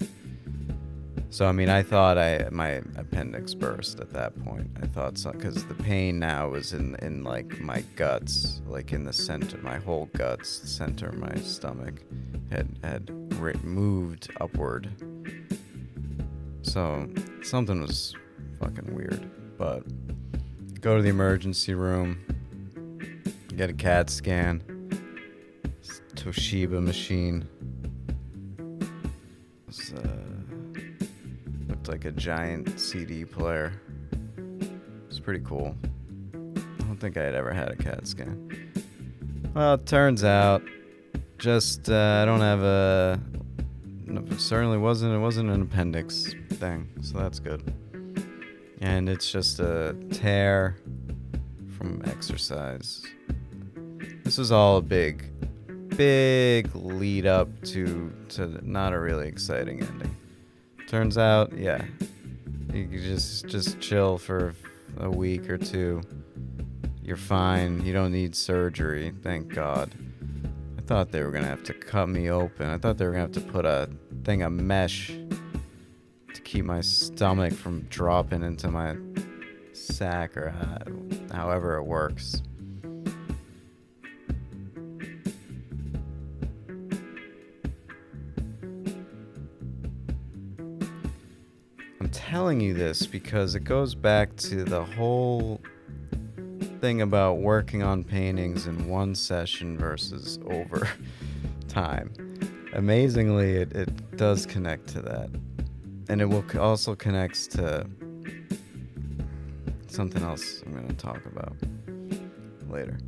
So 1.33 1.47
I 1.47 1.53
mean, 1.53 1.71
I 1.71 1.83
thought 1.83 2.19
I 2.19 2.47
my 2.51 2.83
appendix 2.95 3.55
burst 3.55 4.01
at 4.01 4.13
that 4.13 4.39
point. 4.45 4.69
I 4.83 4.87
thought 4.87 5.17
so 5.17 5.33
because 5.33 5.65
the 5.65 5.73
pain 5.73 6.19
now 6.19 6.51
was 6.51 6.75
in 6.75 6.95
in 6.97 7.25
like 7.25 7.59
my 7.59 7.81
guts, 7.97 8.61
like 8.67 8.93
in 8.93 9.05
the 9.05 9.15
center, 9.15 9.57
my 9.63 9.79
whole 9.79 10.11
guts, 10.15 10.51
center 10.71 11.11
my 11.13 11.35
stomach, 11.37 12.03
had 12.51 12.69
had 12.85 13.11
moved 13.65 14.31
upward. 14.43 14.91
So 16.61 17.09
something 17.43 17.81
was 17.81 18.15
fucking 18.61 18.95
weird. 18.95 19.31
But 19.57 19.85
go 20.83 20.97
to 20.97 21.03
the 21.03 21.09
emergency 21.09 21.73
room, 21.73 22.21
get 23.57 23.71
a 23.71 23.73
CAT 23.73 24.11
scan. 24.11 24.63
Toshiba 26.15 26.83
machine. 26.83 27.49
Uh, 29.97 30.32
Like 31.93 32.07
a 32.07 32.11
giant 32.11 32.81
CD 32.81 33.27
player. 33.27 33.71
It's 35.09 35.21
pretty 35.21 35.45
cool. 35.45 35.77
I 36.33 36.85
don't 36.85 36.97
think 36.99 37.19
I 37.19 37.23
had 37.23 37.35
ever 37.35 37.53
had 37.53 37.69
a 37.69 37.77
CAT 37.77 38.07
scan. 38.07 38.73
Well, 39.53 39.75
it 39.75 39.85
turns 39.85 40.25
out, 40.25 40.63
just 41.37 41.91
uh, 41.91 42.21
I 42.23 42.25
don't 42.25 42.41
have 42.41 42.63
a. 42.63 43.21
It 44.07 44.41
certainly 44.41 44.79
wasn't. 44.79 45.15
It 45.15 45.19
wasn't 45.19 45.51
an 45.51 45.61
appendix 45.61 46.35
thing, 46.55 46.89
so 47.03 47.19
that's 47.19 47.39
good. 47.39 47.75
And 48.81 49.11
it's 49.11 49.31
just 49.31 49.61
a 49.61 49.95
tear 50.13 50.79
from 51.77 52.01
exercise. 52.07 53.05
This 54.25 54.39
was 54.39 54.51
all 54.51 54.79
a 54.79 54.83
big 54.83 55.29
big 55.99 56.75
lead 56.75 57.27
up 57.27 57.51
to 57.65 58.11
to 58.31 58.67
not 58.67 58.95
a 58.95 58.99
really 58.99 59.29
exciting 59.29 59.83
ending. 59.83 60.17
Turns 60.93 61.17
out, 61.17 61.57
yeah, 61.57 61.83
you 62.71 62.87
just 63.01 63.47
just 63.47 63.81
chill 63.81 64.19
for 64.19 64.55
a 64.99 65.09
week 65.09 65.49
or 65.49 65.57
two. 65.57 66.03
You're 67.03 67.17
fine. 67.17 67.83
You 67.83 67.95
don't 67.95 68.13
need 68.13 68.37
surgery. 68.37 69.15
Thank 69.23 69.55
God. 69.55 69.95
I 70.77 70.83
thought 70.83 71.11
they 71.11 71.23
were 71.23 71.31
gonna 71.31 71.47
have 71.47 71.63
to 71.63 71.73
cut 71.73 72.11
me 72.11 72.29
open. 72.29 72.69
I 72.69 72.77
thought 72.77 72.99
they 72.99 73.07
were 73.07 73.13
gonna 73.13 73.23
have 73.23 73.33
to 73.33 73.41
put 73.41 73.65
a 73.65 73.89
thing 74.25 74.43
of 74.43 74.53
mesh 74.53 75.11
to 76.35 76.41
keep 76.43 76.67
my 76.67 76.83
stomach 76.83 77.55
from 77.55 77.87
dropping 77.89 78.43
into 78.43 78.69
my 78.69 78.95
sack 79.73 80.37
or 80.37 80.55
however 81.33 81.77
it 81.77 81.85
works. 81.85 82.43
Telling 92.33 92.61
you 92.61 92.73
this 92.73 93.07
because 93.07 93.55
it 93.55 93.63
goes 93.63 93.95
back 93.95 94.35
to 94.37 94.65
the 94.65 94.83
whole 94.83 95.61
thing 96.81 97.03
about 97.03 97.35
working 97.35 97.83
on 97.83 98.03
paintings 98.03 98.67
in 98.67 98.89
one 98.89 99.15
session 99.15 99.77
versus 99.77 100.39
over 100.47 100.89
time. 101.69 102.11
amazingly, 102.73 103.57
it, 103.57 103.77
it 103.77 104.17
does 104.17 104.47
connect 104.47 104.89
to 104.89 105.03
that. 105.03 105.29
And 106.09 106.23
it 106.23 106.25
will 106.25 106.43
also 106.59 106.95
connects 106.95 107.47
to 107.49 107.87
something 109.89 110.23
else 110.23 110.63
I'm 110.65 110.73
going 110.73 110.89
to 110.89 110.95
talk 110.95 111.21
about 111.27 111.55
later. 112.71 112.99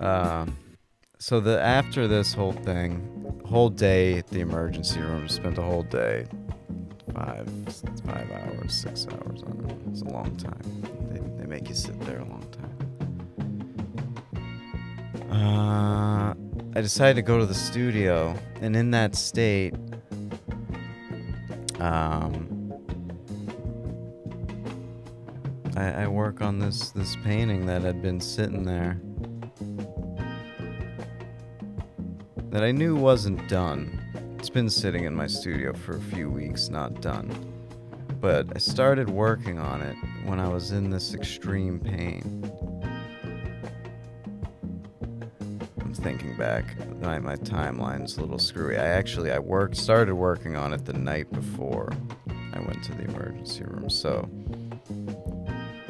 Uh, 0.00 0.46
so 1.20 1.38
the 1.38 1.62
after 1.62 2.08
this 2.08 2.34
whole 2.34 2.50
thing, 2.50 3.40
whole 3.46 3.70
day 3.70 4.18
at 4.18 4.26
the 4.26 4.40
emergency 4.40 4.98
room, 4.98 5.28
spent 5.28 5.56
a 5.56 5.62
whole 5.62 5.84
day, 5.84 6.26
five 7.14 7.48
five 8.06 8.30
hours, 8.30 8.74
six 8.74 9.06
hours. 9.06 9.42
Don't. 9.42 9.82
It's 9.90 10.02
a 10.02 10.08
long 10.08 10.36
time. 10.36 10.62
They, 11.10 11.20
they 11.38 11.46
make 11.46 11.68
you 11.68 11.74
sit 11.74 11.98
there 12.00 12.20
a 12.20 12.24
long 12.24 12.46
time. 12.52 12.76
Uh, 15.30 16.34
I 16.76 16.80
decided 16.80 17.14
to 17.16 17.22
go 17.22 17.38
to 17.38 17.46
the 17.46 17.54
studio, 17.54 18.36
and 18.60 18.76
in 18.76 18.90
that 18.92 19.14
state, 19.14 19.74
um, 21.78 22.72
I, 25.76 26.02
I 26.02 26.06
work 26.08 26.40
on 26.40 26.58
this 26.58 26.90
this 26.90 27.16
painting 27.24 27.66
that 27.66 27.82
had 27.82 28.02
been 28.02 28.20
sitting 28.20 28.64
there 28.64 29.00
that 32.50 32.64
I 32.64 32.72
knew 32.72 32.96
wasn't 32.96 33.48
done. 33.48 33.99
Been 34.52 34.68
sitting 34.68 35.04
in 35.04 35.14
my 35.14 35.28
studio 35.28 35.72
for 35.72 35.96
a 35.96 36.00
few 36.00 36.28
weeks, 36.28 36.70
not 36.70 37.00
done. 37.00 37.30
But 38.20 38.48
I 38.52 38.58
started 38.58 39.08
working 39.08 39.60
on 39.60 39.80
it 39.80 39.94
when 40.24 40.40
I 40.40 40.48
was 40.48 40.72
in 40.72 40.90
this 40.90 41.14
extreme 41.14 41.78
pain. 41.78 42.50
I'm 45.80 45.94
thinking 45.94 46.36
back, 46.36 46.64
my, 47.00 47.20
my 47.20 47.36
timeline's 47.36 48.16
a 48.16 48.22
little 48.22 48.40
screwy. 48.40 48.76
I 48.76 48.86
actually 48.86 49.30
I 49.30 49.38
worked 49.38 49.76
started 49.76 50.16
working 50.16 50.56
on 50.56 50.72
it 50.72 50.84
the 50.84 50.94
night 50.94 51.30
before 51.32 51.92
I 52.52 52.58
went 52.58 52.82
to 52.84 52.92
the 52.92 53.04
emergency 53.04 53.62
room. 53.62 53.88
So 53.88 54.28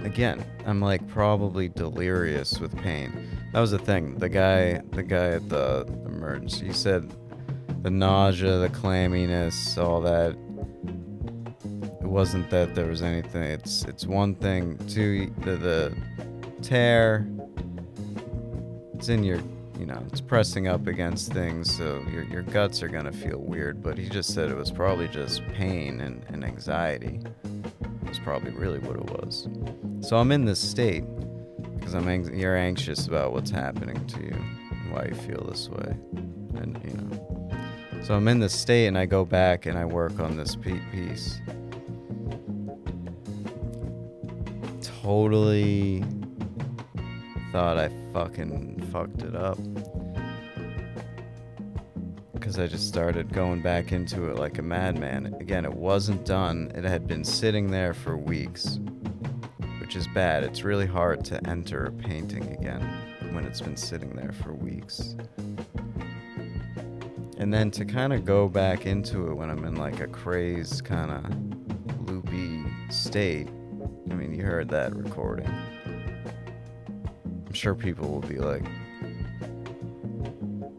again, 0.05 0.45
I'm 0.67 0.83
like 0.83 1.09
probably 1.09 1.71
delirious 1.71 2.61
with 2.61 2.77
pain. 2.77 3.27
That 3.55 3.61
was 3.61 3.71
the 3.71 3.79
thing. 3.79 4.17
The 4.17 4.29
guy, 4.29 4.83
the 4.91 5.03
guy 5.03 5.31
at 5.31 5.49
the 5.49 5.87
emergency, 6.05 6.67
he 6.67 6.73
said 6.75 7.11
the 7.83 7.91
nausea, 7.91 8.59
the 8.59 8.69
clamminess, 8.69 9.79
all 9.79 10.01
that. 10.03 10.37
It 12.01 12.07
wasn't 12.07 12.51
that 12.51 12.75
there 12.75 12.87
was 12.87 13.03
anything. 13.03 13.43
It's 13.43 13.85
it's 13.85 14.07
one 14.07 14.35
thing. 14.35 14.79
Two, 14.89 15.33
the 15.41 15.57
the 15.57 15.97
tear. 16.63 17.27
It's 18.95 19.09
in 19.09 19.25
your, 19.25 19.41
you 19.79 19.87
know, 19.87 20.03
it's 20.09 20.21
pressing 20.21 20.69
up 20.69 20.87
against 20.87 21.33
things, 21.33 21.75
so 21.75 22.05
your 22.11 22.25
your 22.25 22.43
guts 22.43 22.83
are 22.83 22.89
gonna 22.89 23.13
feel 23.13 23.39
weird. 23.39 23.83
But 23.83 23.97
he 23.97 24.09
just 24.09 24.35
said 24.35 24.51
it 24.51 24.57
was 24.57 24.71
probably 24.71 25.09
just 25.09 25.43
pain 25.55 26.01
and, 26.01 26.23
and 26.29 26.45
anxiety. 26.45 27.21
Was 28.07 28.19
probably 28.19 28.51
really 28.51 28.81
what 28.81 28.97
it 28.97 29.23
was. 29.23 29.49
So 30.01 30.17
I'm 30.17 30.33
in 30.33 30.45
this 30.45 30.59
state 30.59 31.05
because 31.79 31.95
I'm 31.95 32.09
ang- 32.09 32.37
you're 32.37 32.57
anxious 32.57 33.07
about 33.07 33.33
what's 33.33 33.51
happening 33.51 34.05
to 34.09 34.21
you, 34.21 34.37
and 34.71 34.93
why 34.93 35.07
you 35.09 35.15
feel 35.15 35.47
this 35.49 35.69
way, 35.69 35.95
and 36.57 36.79
you 36.85 36.95
know. 36.95 37.00
So 38.03 38.15
I'm 38.15 38.29
in 38.29 38.41
the 38.41 38.49
state, 38.49 38.87
and 38.87 38.99
I 38.99 39.07
go 39.07 39.25
back 39.25 39.67
and 39.67 39.79
I 39.79 39.85
work 39.85 40.19
on 40.21 40.37
this 40.37 40.57
piece. 40.57 41.41
Totally 45.03 46.05
thought 47.53 47.79
I 47.79 47.91
fucking 48.13 48.89
fucked 48.93 49.23
it 49.23 49.35
up. 49.35 49.59
Because 52.33 52.59
I 52.59 52.67
just 52.67 52.89
started 52.89 53.33
going 53.33 53.61
back 53.61 53.93
into 53.93 54.31
it 54.31 54.37
like 54.37 54.59
a 54.59 54.63
madman. 54.63 55.37
Again, 55.41 55.65
it 55.65 55.75
wasn't 55.75 56.25
done. 56.25 56.73
It 56.75 56.85
had 56.85 57.07
been 57.07 57.25
sitting 57.25 57.71
there 57.71 57.95
for 57.95 58.17
weeks 58.17 58.79
which 59.91 59.97
is 59.97 60.07
bad. 60.07 60.45
It's 60.45 60.63
really 60.63 60.87
hard 60.87 61.25
to 61.25 61.49
enter 61.49 61.87
a 61.87 61.91
painting 61.91 62.53
again 62.53 62.81
when 63.33 63.45
it's 63.45 63.61
been 63.61 63.77
sitting 63.77 64.15
there 64.15 64.31
for 64.31 64.53
weeks. 64.53 65.17
And 67.41 67.53
then 67.55 67.71
to 67.71 67.87
kind 67.87 68.13
of 68.13 68.27
go 68.27 68.51
back 68.51 68.85
into 68.85 69.31
it 69.31 69.35
when 69.35 69.49
I'm 69.49 69.65
in 69.65 69.77
like 69.77 70.01
a 70.01 70.07
crazed 70.07 70.85
kind 70.85 71.11
of 71.11 72.07
loopy 72.07 72.63
state. 72.91 73.49
I 74.11 74.15
mean, 74.15 74.35
you 74.35 74.45
heard 74.45 74.69
that 74.69 74.95
recording. 74.95 75.51
I'm 77.47 77.55
sure 77.55 77.75
people 77.75 78.11
will 78.11 78.21
be 78.21 78.37
like, 78.37 78.63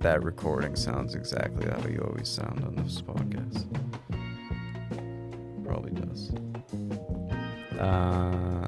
that 0.02 0.24
recording 0.24 0.76
sounds 0.76 1.16
exactly 1.16 1.68
how 1.68 1.80
you 1.88 2.06
always 2.08 2.30
sound 2.30 2.64
on 2.64 2.76
this 2.76 3.02
podcast. 3.02 3.66
Probably 5.66 6.00
does. 6.00 6.32
Uh, 7.80 8.68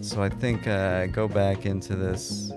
so 0.00 0.22
I 0.22 0.30
think 0.30 0.66
uh, 0.66 1.00
I 1.02 1.08
go 1.08 1.28
back 1.28 1.66
into 1.66 1.94
this. 1.94 2.52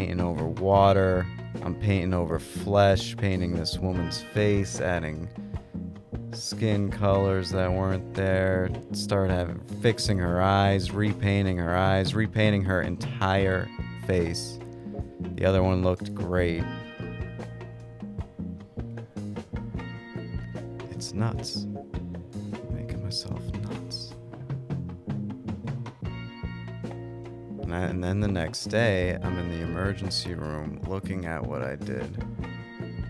Painting 0.00 0.20
over 0.22 0.46
water. 0.46 1.26
I'm 1.62 1.74
painting 1.74 2.14
over 2.14 2.38
flesh, 2.38 3.14
painting 3.18 3.54
this 3.54 3.76
woman's 3.76 4.22
face, 4.22 4.80
adding 4.80 5.28
skin 6.32 6.90
colors 6.90 7.50
that 7.50 7.70
weren't 7.70 8.14
there. 8.14 8.70
Start 8.92 9.28
having 9.28 9.60
fixing 9.82 10.16
her 10.16 10.40
eyes, 10.40 10.90
repainting 10.90 11.58
her 11.58 11.76
eyes, 11.76 12.14
repainting 12.14 12.64
her 12.64 12.80
entire 12.80 13.68
face. 14.06 14.58
The 15.34 15.44
other 15.44 15.62
one 15.62 15.82
looked 15.82 16.14
great. 16.14 16.64
It's 20.92 21.12
nuts. 21.12 21.66
And, 27.80 28.04
then 28.04 28.20
the 28.20 28.28
next 28.28 28.64
day, 28.64 29.16
I'm 29.22 29.38
in 29.38 29.48
the 29.48 29.62
emergency 29.62 30.34
room 30.34 30.82
looking 30.86 31.24
at 31.24 31.42
what 31.42 31.62
I 31.62 31.76
did. 31.76 32.22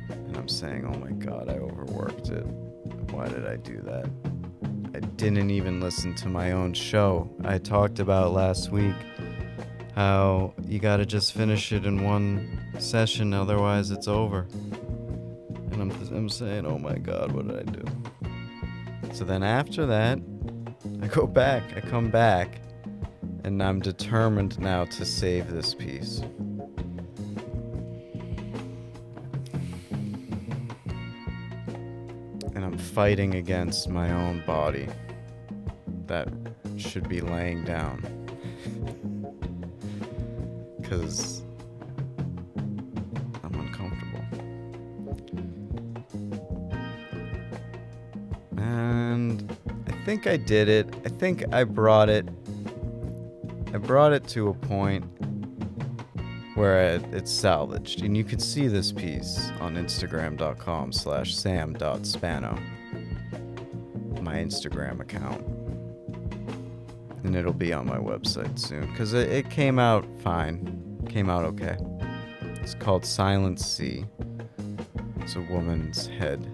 And 0.08 0.36
I'm 0.36 0.48
saying, 0.48 0.86
oh 0.86 0.96
my 0.98 1.10
god, 1.10 1.48
I 1.48 1.54
overworked 1.54 2.28
it. 2.28 2.46
Why 3.10 3.26
did 3.26 3.46
I 3.46 3.56
do 3.56 3.80
that? 3.82 4.08
I 4.94 5.00
didn't 5.00 5.50
even 5.50 5.80
listen 5.80 6.14
to 6.16 6.28
my 6.28 6.52
own 6.52 6.72
show. 6.72 7.28
I 7.44 7.58
talked 7.58 7.98
about 7.98 8.32
last 8.32 8.70
week 8.70 8.94
how 9.96 10.54
you 10.68 10.78
gotta 10.78 11.04
just 11.04 11.32
finish 11.32 11.72
it 11.72 11.84
in 11.84 12.04
one 12.04 12.60
session, 12.78 13.34
otherwise 13.34 13.90
it's 13.90 14.06
over. 14.06 14.46
And 15.72 15.82
I'm, 15.82 15.90
I'm 16.14 16.28
saying, 16.28 16.64
oh 16.64 16.78
my 16.78 16.96
god, 16.96 17.32
what 17.32 17.48
did 17.48 17.58
I 17.58 17.72
do? 17.72 17.84
So 19.14 19.24
then 19.24 19.42
after 19.42 19.84
that, 19.86 20.20
I 21.02 21.08
go 21.08 21.26
back, 21.26 21.64
I 21.76 21.80
come 21.80 22.08
back, 22.08 22.60
and 23.44 23.62
I'm 23.62 23.80
determined 23.80 24.58
now 24.58 24.84
to 24.84 25.04
save 25.04 25.50
this 25.50 25.74
piece. 25.74 26.20
And 32.54 32.64
I'm 32.64 32.78
fighting 32.78 33.34
against 33.34 33.88
my 33.88 34.12
own 34.12 34.42
body 34.46 34.88
that 36.06 36.28
should 36.76 37.08
be 37.08 37.20
laying 37.20 37.64
down. 37.64 38.02
Because 40.80 41.42
I'm 43.44 43.54
uncomfortable. 43.54 44.24
And 48.56 49.56
I 49.86 49.92
think 50.04 50.26
I 50.26 50.36
did 50.36 50.68
it. 50.68 50.94
I 51.04 51.08
think 51.08 51.44
I 51.54 51.64
brought 51.64 52.08
it. 52.08 52.28
I 53.80 53.82
brought 53.82 54.12
it 54.12 54.28
to 54.28 54.48
a 54.48 54.52
point 54.52 55.06
where 56.54 56.96
it, 56.96 57.02
it's 57.12 57.32
salvaged. 57.32 58.02
And 58.02 58.14
you 58.14 58.24
can 58.24 58.38
see 58.38 58.68
this 58.68 58.92
piece 58.92 59.50
on 59.58 59.76
Instagram.com 59.76 60.92
slash 60.92 61.34
sam.spano. 61.34 62.58
My 64.20 64.34
Instagram 64.34 65.00
account. 65.00 65.42
And 67.24 67.34
it'll 67.34 67.54
be 67.54 67.72
on 67.72 67.86
my 67.86 67.96
website 67.96 68.58
soon. 68.58 68.86
Because 68.90 69.14
it, 69.14 69.30
it 69.30 69.48
came 69.48 69.78
out 69.78 70.04
fine. 70.22 71.02
Came 71.08 71.30
out 71.30 71.46
okay. 71.46 71.78
It's 72.62 72.74
called 72.74 73.06
Silent 73.06 73.60
Sea. 73.60 74.04
It's 75.20 75.36
a 75.36 75.40
woman's 75.40 76.06
head 76.06 76.44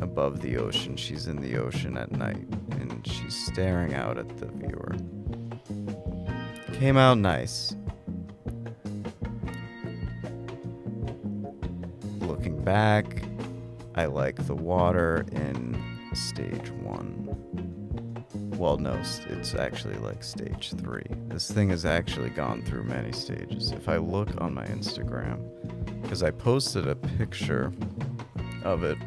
above 0.00 0.40
the 0.40 0.56
ocean. 0.56 0.96
She's 0.96 1.26
in 1.26 1.40
the 1.40 1.56
ocean 1.56 1.96
at 1.96 2.12
night 2.12 2.46
and 2.70 3.04
she's 3.04 3.34
staring 3.34 3.94
out 3.94 4.18
at 4.18 4.36
the 4.38 4.46
viewer. 4.46 4.94
Came 6.82 6.96
out 6.96 7.16
nice. 7.16 7.76
Looking 12.18 12.60
back, 12.64 13.22
I 13.94 14.06
like 14.06 14.48
the 14.48 14.56
water 14.56 15.24
in 15.30 15.80
stage 16.12 16.70
one. 16.70 17.28
well, 18.56 18.78
no, 18.78 19.00
it's 19.28 19.54
actually 19.54 19.94
like 19.98 20.24
stage 20.24 20.72
three. 20.72 21.06
This 21.28 21.48
thing 21.48 21.70
has 21.70 21.84
actually 21.84 22.30
gone 22.30 22.62
through 22.62 22.82
many 22.82 23.12
stages. 23.12 23.70
If 23.70 23.88
I 23.88 23.98
look 23.98 24.40
on 24.40 24.52
my 24.52 24.66
Instagram, 24.66 25.38
because 26.02 26.24
I 26.24 26.32
posted 26.32 26.88
a 26.88 26.96
picture 26.96 27.72
of 28.64 28.82
it, 28.82 28.98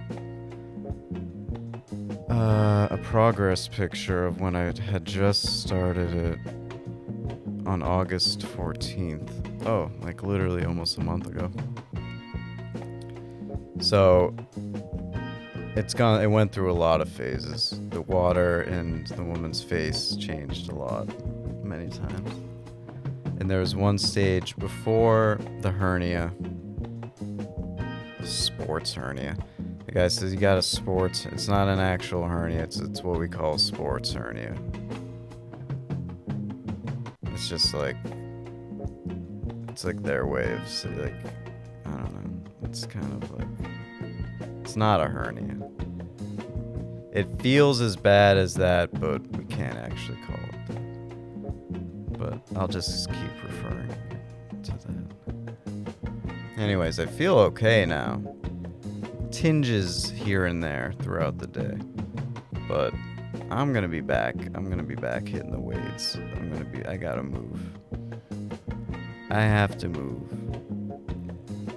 uh, 2.29 2.87
a 2.89 2.99
progress 3.03 3.67
picture 3.67 4.25
of 4.25 4.39
when 4.39 4.55
I 4.55 4.71
had 4.79 5.03
just 5.03 5.61
started 5.61 6.13
it 6.13 6.54
on 7.75 7.83
August 7.83 8.39
14th. 8.39 9.65
Oh, 9.67 9.91
like 9.99 10.23
literally 10.23 10.63
almost 10.63 10.97
a 10.97 11.01
month 11.01 11.27
ago. 11.27 11.51
So 13.81 14.33
it's 15.75 15.93
gone 15.93 16.21
it 16.21 16.27
went 16.27 16.53
through 16.53 16.71
a 16.71 16.79
lot 16.87 17.01
of 17.01 17.09
phases. 17.09 17.77
The 17.89 18.01
water 18.03 18.61
and 18.61 19.05
the 19.07 19.25
woman's 19.25 19.61
face 19.61 20.15
changed 20.15 20.71
a 20.71 20.75
lot 20.75 21.05
many 21.65 21.89
times. 21.89 22.29
And 23.41 23.51
there 23.51 23.59
was 23.59 23.75
one 23.75 23.97
stage 23.97 24.55
before 24.55 25.37
the 25.59 25.71
hernia. 25.71 26.31
Sports 28.23 28.93
hernia. 28.93 29.35
The 29.85 29.91
guy 29.91 30.07
says 30.07 30.33
you 30.33 30.39
got 30.39 30.57
a 30.57 30.61
sports 30.61 31.25
it's 31.25 31.49
not 31.49 31.67
an 31.67 31.79
actual 31.79 32.25
hernia, 32.25 32.63
it's 32.63 32.79
it's 32.79 33.03
what 33.03 33.19
we 33.19 33.27
call 33.27 33.57
sports 33.57 34.13
hernia. 34.13 34.55
It's 37.35 37.49
just 37.49 37.73
like 37.73 37.97
it's 39.67 39.83
like 39.83 40.01
their 40.01 40.25
way 40.25 40.53
of 40.53 40.97
like 41.01 41.13
I 41.85 41.89
don't 41.89 42.13
know. 42.13 42.51
It's 42.63 42.85
kind 42.85 43.21
of 43.21 43.29
like 43.31 43.47
it's 44.61 44.77
not 44.77 45.01
a 45.01 45.03
hernia. 45.09 45.69
It 47.11 47.27
feels 47.41 47.81
as 47.81 47.97
bad 47.97 48.37
as 48.37 48.53
that, 48.53 48.97
but 49.01 49.21
we 49.35 49.43
can't 49.43 49.77
actually 49.77 50.17
call 50.25 50.37
it 50.37 50.67
that. 50.69 52.17
But 52.17 52.57
I'll 52.57 52.69
just 52.69 53.09
keep 53.09 53.43
referring 53.43 53.93
to 54.63 54.71
that. 54.71 55.75
Anyways, 56.57 57.01
I 57.01 57.05
feel 57.05 57.37
okay 57.39 57.85
now. 57.85 58.21
Tinges 59.29 60.09
here 60.09 60.45
and 60.45 60.63
there 60.63 60.93
throughout 61.01 61.37
the 61.37 61.47
day. 61.47 61.77
But 62.69 62.93
I'm 63.51 63.73
gonna 63.73 63.87
be 63.87 64.01
back. 64.01 64.35
I'm 64.55 64.69
gonna 64.69 64.83
be 64.83 64.95
back 64.95 65.27
hitting 65.27 65.51
the 65.51 65.59
weights. 65.59 66.15
I'm 66.15 66.51
gonna 66.51 66.65
be 66.65 66.85
I 66.85 66.97
gotta 66.97 67.23
move. 67.23 67.59
I 69.29 69.41
have 69.41 69.77
to 69.79 69.89
move 69.89 70.21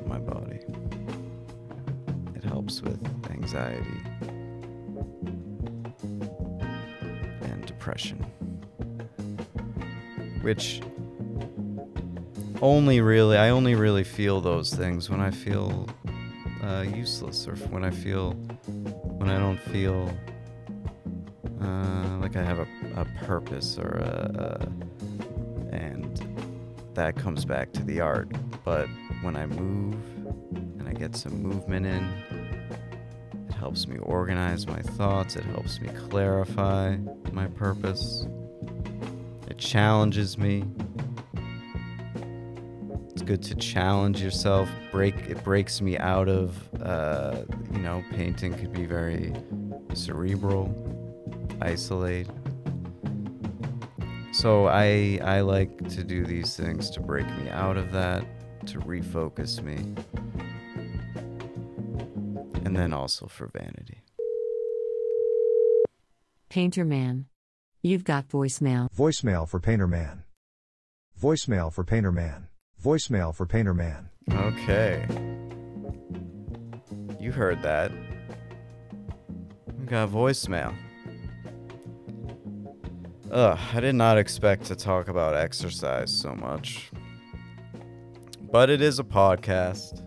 my 0.07 0.18
body. 0.18 0.61
It 2.35 2.44
helps 2.44 2.83
with 2.83 3.04
anxiety 3.31 4.00
and 7.42 7.64
depression. 7.66 8.24
Which 10.42 10.81
only 12.62 13.00
really, 13.00 13.37
I 13.37 13.50
only 13.50 13.74
really 13.74 14.04
feel 14.04 14.40
those 14.40 14.72
things 14.72 15.09
when 15.11 15.20
I 15.20 15.31
feel 15.31 15.88
uh, 16.62 16.85
useless 16.94 17.46
or 17.46 17.57
when 17.57 17.85
I 17.85 17.90
feel, 17.90 18.33
when 18.33 19.31
I 19.31 19.38
don't 19.38 19.61
feel 19.61 20.12
like 22.28 22.36
I 22.36 22.44
have 22.44 22.58
a, 22.58 22.66
a 22.96 23.04
purpose 23.24 23.78
or 23.78 23.88
a, 23.88 24.60
a, 24.60 25.74
and 25.74 26.22
that 26.92 27.16
comes 27.16 27.46
back 27.46 27.72
to 27.72 27.82
the 27.84 28.00
art. 28.00 28.28
But 28.64 28.86
when 29.22 29.34
I 29.34 29.46
move 29.46 29.94
and 30.54 30.86
I 30.86 30.92
get 30.92 31.16
some 31.16 31.42
movement 31.42 31.86
in, 31.86 32.06
it 33.48 33.54
helps 33.54 33.88
me 33.88 33.96
organize 33.98 34.66
my 34.66 34.82
thoughts, 34.82 35.36
it 35.36 35.44
helps 35.44 35.80
me 35.80 35.88
clarify 36.10 36.98
my 37.32 37.46
purpose, 37.46 38.26
it 39.48 39.56
challenges 39.56 40.36
me. 40.36 40.64
It's 43.10 43.22
good 43.22 43.42
to 43.44 43.54
challenge 43.54 44.22
yourself. 44.22 44.68
Break 44.92 45.14
it 45.30 45.42
breaks 45.42 45.80
me 45.80 45.96
out 45.96 46.28
of 46.28 46.68
uh, 46.82 47.44
you 47.72 47.78
know, 47.78 48.04
painting 48.12 48.52
could 48.52 48.72
be 48.74 48.84
very 48.84 49.32
cerebral, 49.94 50.66
isolate. 51.60 52.28
So 54.32 54.66
I 54.66 55.18
I 55.22 55.40
like 55.40 55.88
to 55.88 56.04
do 56.04 56.24
these 56.24 56.56
things 56.56 56.90
to 56.90 57.00
break 57.00 57.26
me 57.38 57.50
out 57.50 57.76
of 57.76 57.92
that, 57.92 58.24
to 58.66 58.78
refocus 58.80 59.62
me. 59.62 59.76
And 62.64 62.76
then 62.76 62.92
also 62.92 63.26
for 63.26 63.48
vanity. 63.48 64.02
Painter 66.48 66.84
Man. 66.84 67.26
You've 67.82 68.04
got 68.04 68.28
voicemail. 68.28 68.88
Voicemail 68.96 69.48
for 69.48 69.60
Painter 69.60 69.86
Man. 69.86 70.24
Voicemail 71.20 71.72
for 71.72 71.84
Painter 71.84 72.12
Man. 72.12 72.48
Voicemail 72.82 73.34
for 73.34 73.46
Painter 73.46 73.74
Man. 73.74 74.08
Okay. 74.32 75.06
You 77.20 77.32
heard 77.32 77.62
that. 77.62 77.90
We 79.78 79.86
got 79.86 80.10
voicemail. 80.10 80.74
Ugh, 83.30 83.58
I 83.74 83.80
did 83.80 83.94
not 83.94 84.16
expect 84.16 84.64
to 84.66 84.74
talk 84.74 85.08
about 85.08 85.34
exercise 85.34 86.10
so 86.10 86.34
much. 86.34 86.90
But 88.50 88.70
it 88.70 88.80
is 88.80 88.98
a 88.98 89.04
podcast. 89.04 90.02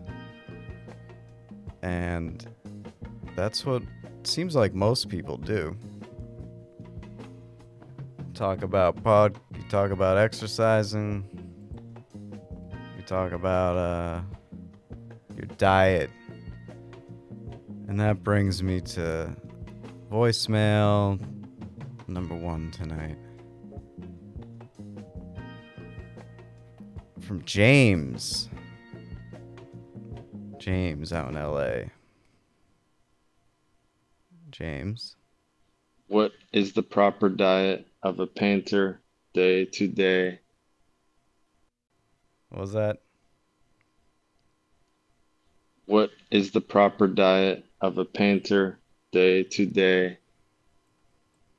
And 1.82 2.44
that's 3.36 3.64
what 3.64 3.84
seems 4.24 4.56
like 4.56 4.74
most 4.74 5.08
people 5.08 5.36
do. 5.36 5.76
Talk 8.34 8.62
about 8.62 9.00
pod 9.04 9.38
you 9.56 9.62
talk 9.68 9.92
about 9.92 10.18
exercising. 10.18 11.24
You 12.96 13.02
talk 13.06 13.30
about 13.30 13.76
uh 13.76 14.20
your 15.36 15.46
diet. 15.58 16.10
And 17.86 18.00
that 18.00 18.24
brings 18.24 18.64
me 18.64 18.80
to 18.80 19.36
voicemail 20.10 21.20
number 22.12 22.34
one 22.34 22.70
tonight. 22.70 23.16
From 27.20 27.42
James. 27.44 28.48
James 30.58 31.12
out 31.12 31.28
in 31.28 31.34
LA. 31.34 31.88
James. 34.50 35.16
What 36.08 36.32
is 36.52 36.74
the 36.74 36.82
proper 36.82 37.28
diet 37.28 37.86
of 38.02 38.20
a 38.20 38.26
painter 38.26 39.00
day 39.32 39.64
to 39.64 39.88
day? 39.88 40.40
What 42.50 42.60
was 42.60 42.72
that? 42.74 42.98
What 45.86 46.10
is 46.30 46.50
the 46.50 46.60
proper 46.60 47.08
diet 47.08 47.64
of 47.80 47.96
a 47.98 48.04
painter 48.04 48.78
day 49.10 49.42
to 49.44 49.66
day? 49.66 50.18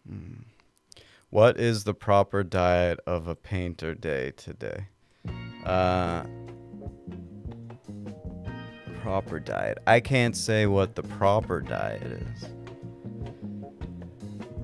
Hmm. 0.08 0.43
What 1.34 1.60
is 1.60 1.84
the 1.84 1.96
proper 1.96 2.44
diet 2.44 3.00
of 3.08 3.28
a 3.28 3.34
painter 3.34 3.96
day 3.96 4.34
today? 4.38 4.86
Uh, 5.66 6.26
proper 9.02 9.40
diet. 9.40 9.80
I 9.88 10.00
can't 10.00 10.38
say 10.38 10.68
what 10.68 10.94
the 10.94 11.02
proper 11.02 11.60
diet 11.60 12.04
is. 12.04 12.46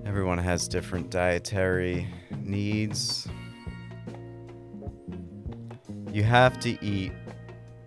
Everyone 0.05 0.37
has 0.37 0.67
different 0.67 1.09
dietary 1.09 2.07
needs. 2.39 3.27
You 6.13 6.21
have 6.21 6.59
to 6.59 6.85
eat 6.85 7.13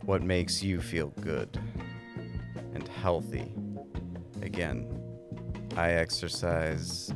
what 0.05 0.25
makes 0.25 0.61
you 0.61 0.81
feel 0.81 1.11
good 1.21 1.57
and 2.75 2.89
healthy. 2.89 3.55
Again, 4.43 4.89
I 5.77 5.93
exercise 5.93 7.13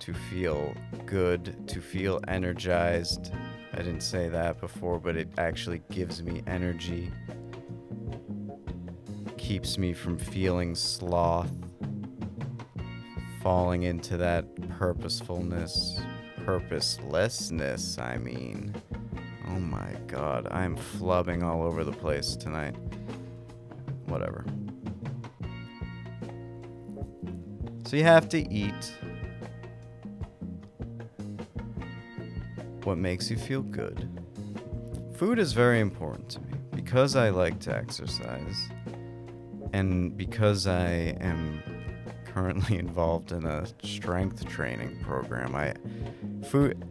to 0.00 0.14
feel 0.14 0.74
good, 1.06 1.68
to 1.68 1.80
feel 1.80 2.20
energized. 2.26 3.32
I 3.72 3.76
didn't 3.78 4.00
say 4.00 4.28
that 4.28 4.60
before, 4.60 4.98
but 4.98 5.16
it 5.16 5.28
actually 5.38 5.82
gives 5.90 6.22
me 6.22 6.42
energy, 6.46 7.12
keeps 9.36 9.78
me 9.78 9.92
from 9.92 10.18
feeling 10.18 10.74
sloth, 10.74 11.50
falling 13.42 13.84
into 13.84 14.16
that 14.16 14.44
purposefulness, 14.70 16.00
purposelessness, 16.44 17.98
I 17.98 18.16
mean. 18.16 18.74
Oh 19.48 19.60
my 19.60 19.94
god, 20.06 20.48
I'm 20.50 20.76
flubbing 20.76 21.42
all 21.42 21.62
over 21.62 21.84
the 21.84 21.92
place 21.92 22.36
tonight. 22.36 22.74
Whatever. 24.06 24.44
So 27.84 27.96
you 27.96 28.04
have 28.04 28.28
to 28.30 28.48
eat 28.52 28.94
what 32.84 32.98
makes 32.98 33.30
you 33.30 33.36
feel 33.36 33.62
good. 33.62 34.08
Food 35.14 35.38
is 35.38 35.52
very 35.52 35.80
important 35.80 36.28
to 36.30 36.40
me 36.40 36.54
because 36.74 37.16
I 37.16 37.30
like 37.30 37.58
to 37.60 37.76
exercise 37.76 38.68
and 39.72 40.16
because 40.16 40.66
I 40.66 41.16
am 41.20 41.62
currently 42.24 42.78
involved 42.86 43.32
in 43.32 43.44
a 43.44 43.66
strength 43.82 44.48
training 44.48 44.98
program. 45.02 45.54
I 45.54 45.74
food 46.46 46.84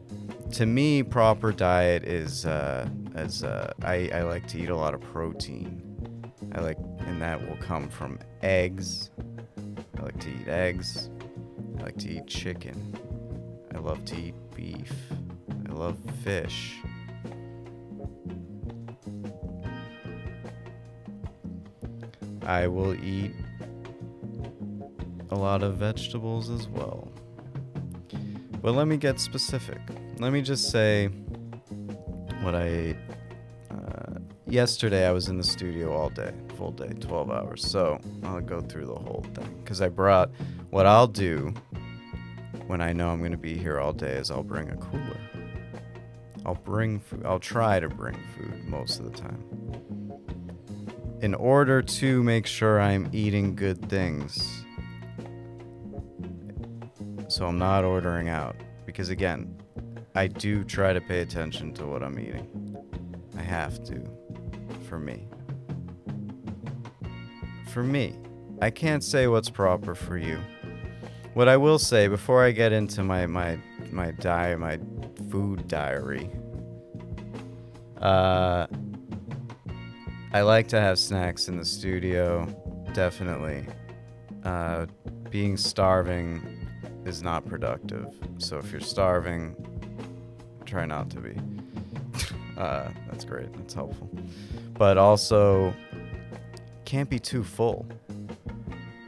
to 0.54 0.66
me 0.66 1.04
proper 1.04 1.52
diet 1.52 2.04
is 2.04 2.46
uh, 2.46 2.88
as 3.16 3.44
uh, 3.44 3.74
I, 3.84 4.10
I 4.14 4.22
like 4.24 4.48
to 4.50 4.60
eat 4.60 4.70
a 4.70 4.76
lot 4.76 4.94
of 4.94 5.02
protein. 5.02 5.84
I 6.54 6.62
like 6.62 6.78
and 7.00 7.22
that 7.22 7.48
will 7.48 7.58
come 7.58 7.90
from 7.90 8.20
eggs. 8.42 9.10
I 9.98 10.04
like 10.04 10.20
to 10.20 10.30
eat 10.30 10.48
eggs. 10.48 11.10
I 11.80 11.84
like 11.84 11.98
to 11.98 12.10
eat 12.10 12.28
chicken. 12.28 12.98
I 13.74 13.80
love 13.80 14.06
to 14.06 14.16
eat 14.16 14.36
beef. 14.56 14.94
Love 15.80 15.98
fish. 16.26 16.76
I 22.46 22.68
will 22.68 22.94
eat 23.02 23.32
a 25.30 25.36
lot 25.36 25.64
of 25.64 25.78
vegetables 25.78 26.50
as 26.50 26.68
well. 26.68 27.10
But 28.62 28.74
let 28.74 28.90
me 28.90 28.98
get 28.98 29.22
specific. 29.22 29.80
Let 30.18 30.34
me 30.34 30.42
just 30.42 30.70
say 30.70 31.08
what 32.42 32.56
I 32.56 32.68
ate. 32.68 32.98
Uh, 33.72 34.20
yesterday, 34.48 35.08
I 35.08 35.12
was 35.12 35.30
in 35.30 35.38
the 35.38 35.46
studio 35.46 35.94
all 35.94 36.10
day, 36.10 36.34
full 36.58 36.72
day, 36.72 36.90
12 36.90 37.32
hours. 37.32 37.66
So 37.66 38.02
I'll 38.24 38.42
go 38.42 38.60
through 38.60 38.88
the 38.88 38.96
whole 39.00 39.26
thing. 39.34 39.62
Because 39.64 39.82
I 39.82 39.88
brought 39.88 40.30
what 40.72 40.86
I'll 40.86 41.08
do 41.08 41.54
when 42.68 42.82
I 42.82 42.92
know 42.92 43.12
I'm 43.12 43.20
going 43.20 43.32
to 43.32 43.38
be 43.38 43.58
here 43.58 43.80
all 43.80 43.94
day 43.94 44.16
is 44.18 44.30
I'll 44.30 44.44
bring 44.44 44.70
a 44.70 44.76
cooler. 44.76 45.29
I'll 46.46 46.56
bring 46.56 47.00
food. 47.00 47.24
I'll 47.26 47.40
try 47.40 47.80
to 47.80 47.90
bring 47.90 48.18
food 48.38 48.68
most 48.68 49.00
of 49.00 49.06
the 49.06 49.18
time. 49.18 49.44
In 51.22 51.34
order 51.34 51.82
to 51.82 52.24
make 52.24 52.46
sure 52.46 52.80
I'm 52.80 53.10
eating 53.12 53.56
good 53.56 53.90
things. 53.90 54.64
So 57.28 57.46
I'm 57.46 57.58
not 57.58 57.84
ordering 57.84 58.30
out. 58.30 58.56
Because 58.86 59.10
again, 59.10 59.56
I 60.16 60.28
do 60.28 60.64
try 60.64 60.94
to 60.94 61.02
pay 61.02 61.22
attention 61.22 61.74
to 61.76 61.86
what 61.86 62.02
I'm 62.02 62.18
eating. 62.20 62.76
I 63.38 63.42
have 63.42 63.84
to. 63.86 64.04
For 64.88 65.00
me. 65.00 65.28
For 67.72 67.84
me. 67.84 68.16
I 68.62 68.70
can't 68.70 69.04
say 69.04 69.28
what's 69.28 69.50
proper 69.50 69.94
for 69.94 70.18
you. 70.18 70.40
What 71.34 71.48
I 71.48 71.58
will 71.58 71.80
say 71.80 72.08
before 72.08 72.44
I 72.44 72.52
get 72.52 72.72
into 72.74 73.04
my 73.04 73.28
my 73.28 73.58
my 73.92 74.12
diet, 74.12 74.60
my 74.60 74.80
food 75.30 75.68
diary. 75.68 76.30
Uh 78.02 78.68
I 80.32 80.42
like 80.42 80.68
to 80.68 80.80
have 80.80 81.00
snacks 81.00 81.48
in 81.48 81.58
the 81.58 81.66
studio, 81.66 82.46
definitely. 82.94 83.66
Uh, 84.44 84.86
being 85.32 85.58
starving 85.58 86.68
is 87.04 87.24
not 87.24 87.48
productive. 87.48 88.14
So 88.38 88.60
if 88.60 88.72
you're 88.72 88.80
starving, 88.80 89.56
try 90.66 90.86
not 90.86 91.10
to 91.12 91.20
be. 91.20 91.36
uh, 92.58 92.90
that's 93.10 93.26
great. 93.26 93.52
That's 93.54 93.74
helpful. 93.74 94.08
But 94.74 95.00
also, 95.00 95.74
can't 96.86 97.10
be 97.10 97.18
too 97.18 97.44
full. 97.44 97.88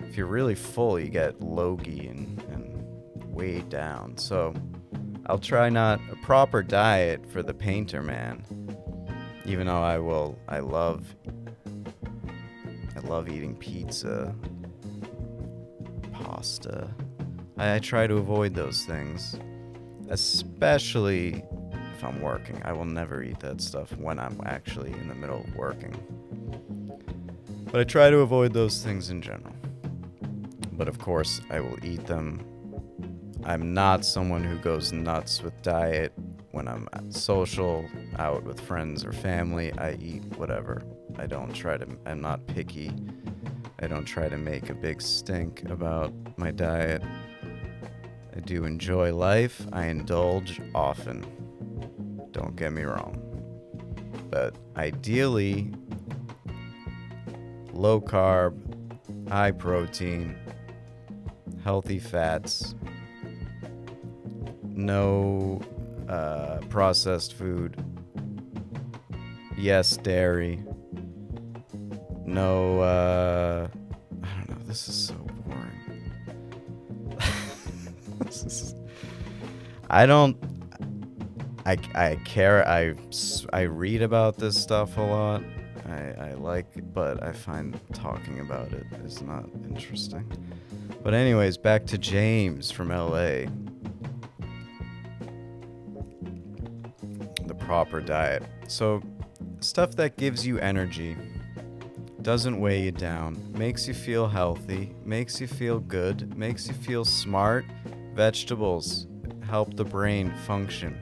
If 0.10 0.17
you're 0.17 0.25
really 0.25 0.55
full, 0.55 0.99
you 0.99 1.10
get 1.10 1.39
logy 1.39 2.07
and, 2.07 2.43
and 2.49 3.31
weighed 3.31 3.69
down. 3.69 4.17
So 4.17 4.55
I'll 5.32 5.39
try 5.39 5.70
not 5.70 6.02
a 6.12 6.17
proper 6.17 6.62
diet 6.62 7.26
for 7.32 7.41
the 7.41 7.54
painter 7.54 8.02
man. 8.02 8.44
Even 9.46 9.67
though 9.67 9.82
I 9.82 9.98
will, 9.98 10.38
I 10.50 10.60
love, 10.60 11.15
I 12.98 13.00
love 13.00 13.30
eating 13.30 13.56
pizza, 13.56 14.36
pasta. 16.12 16.94
I, 17.58 17.76
I 17.76 17.80
try 17.80 18.08
to 18.08 18.17
avoid 18.17 18.54
those 18.54 18.84
things, 18.84 19.39
especially 20.10 21.46
if 21.96 22.04
I'm 22.04 22.22
working. 22.22 22.62
I 22.65 22.74
will 22.74 22.84
never 22.84 23.24
eat 23.24 23.39
that 23.39 23.62
stuff 23.62 23.96
when 23.96 24.20
I'm 24.20 24.38
actually 24.46 24.91
in 24.91 25.08
the 25.08 25.15
middle 25.15 25.46
of 25.46 25.56
working. 25.56 25.96
But 27.72 27.80
I 27.80 27.86
try 27.86 28.10
to 28.10 28.17
avoid 28.17 28.52
those 28.52 28.84
things 28.84 29.10
in 29.10 29.22
general. 29.22 29.56
But 30.74 30.89
of 30.89 31.00
course, 31.00 31.39
I 31.50 31.62
will 31.62 31.78
eat 31.86 32.06
them. 32.06 32.50
I'm 33.43 33.73
not 33.73 34.06
someone 34.06 34.43
who 34.43 34.58
goes 34.58 34.93
nuts 34.93 35.41
with 35.41 35.60
diet 35.63 36.13
when 36.51 36.67
I'm 36.67 36.88
social, 37.12 37.86
out 38.19 38.43
with 38.43 38.60
friends 38.60 39.04
or 39.04 39.12
family. 39.12 39.73
I 39.73 39.93
eat 39.93 40.23
whatever. 40.38 40.84
I 41.17 41.25
don't 41.25 41.51
try 41.51 41.77
to, 41.77 41.88
I'm 42.06 42.21
not 42.21 42.45
picky. 42.47 42.91
I 43.80 43.88
don't 43.88 44.06
try 44.06 44.30
to 44.30 44.38
make 44.38 44.69
a 44.69 44.75
big 44.75 45.01
stink 45.01 45.69
about 45.69 46.13
my 46.38 46.51
diet. 46.51 47.01
I 48.36 48.39
do 48.41 48.63
enjoy 48.63 49.13
life. 49.13 49.65
I 49.73 49.86
indulge 49.86 50.62
often. 50.75 51.25
Don't 52.32 52.56
get 52.56 52.73
me 52.73 52.84
wrong. 52.84 53.17
But 54.30 54.56
ideally, 54.77 55.73
low 57.73 57.99
carb, 57.99 58.56
high 59.30 59.51
protein, 59.51 60.38
healthy 61.63 61.99
fats, 61.99 62.75
no 64.75 65.62
uh, 66.07 66.60
processed 66.69 67.34
food, 67.34 67.84
yes, 69.57 69.97
dairy, 69.97 70.63
no, 72.25 72.79
uh, 72.79 73.67
I 74.23 74.27
don't 74.38 74.49
know, 74.49 74.65
this 74.65 74.88
is 74.88 74.95
so 74.95 75.13
boring. 75.45 77.17
this 78.19 78.43
is, 78.43 78.75
I 79.89 80.05
don't, 80.05 80.38
I, 81.65 81.77
I 81.93 82.15
care, 82.25 82.67
I, 82.67 82.93
I 83.53 83.62
read 83.62 84.01
about 84.01 84.38
this 84.38 84.62
stuff 84.62 84.97
a 84.97 85.01
lot. 85.01 85.43
I, 85.86 86.29
I 86.29 86.34
like, 86.36 86.67
but 86.93 87.21
I 87.21 87.34
find 87.34 87.79
talking 87.93 88.39
about 88.39 88.71
it 88.71 88.86
is 89.03 89.21
not 89.21 89.45
interesting. 89.65 90.25
But 91.03 91.13
anyways, 91.13 91.57
back 91.57 91.86
to 91.88 91.97
James 91.97 92.71
from 92.71 92.89
LA. 92.89 93.45
Proper 97.71 98.01
diet. 98.01 98.43
So, 98.67 99.01
stuff 99.62 99.95
that 99.95 100.17
gives 100.17 100.45
you 100.45 100.60
energy, 100.60 101.15
doesn't 102.21 102.60
weigh 102.60 102.81
you 102.81 102.91
down, 102.91 103.41
makes 103.53 103.88
you 103.88 103.93
feel 103.93 104.27
healthy, 104.27 104.93
makes 105.05 105.39
you 105.39 105.47
feel 105.47 105.79
good, 105.79 106.38
makes 106.38 106.67
you 106.67 106.73
feel 106.73 107.05
smart. 107.05 107.63
Vegetables 108.13 109.07
help 109.47 109.77
the 109.77 109.86
brain 109.86 110.34
function. 110.45 110.99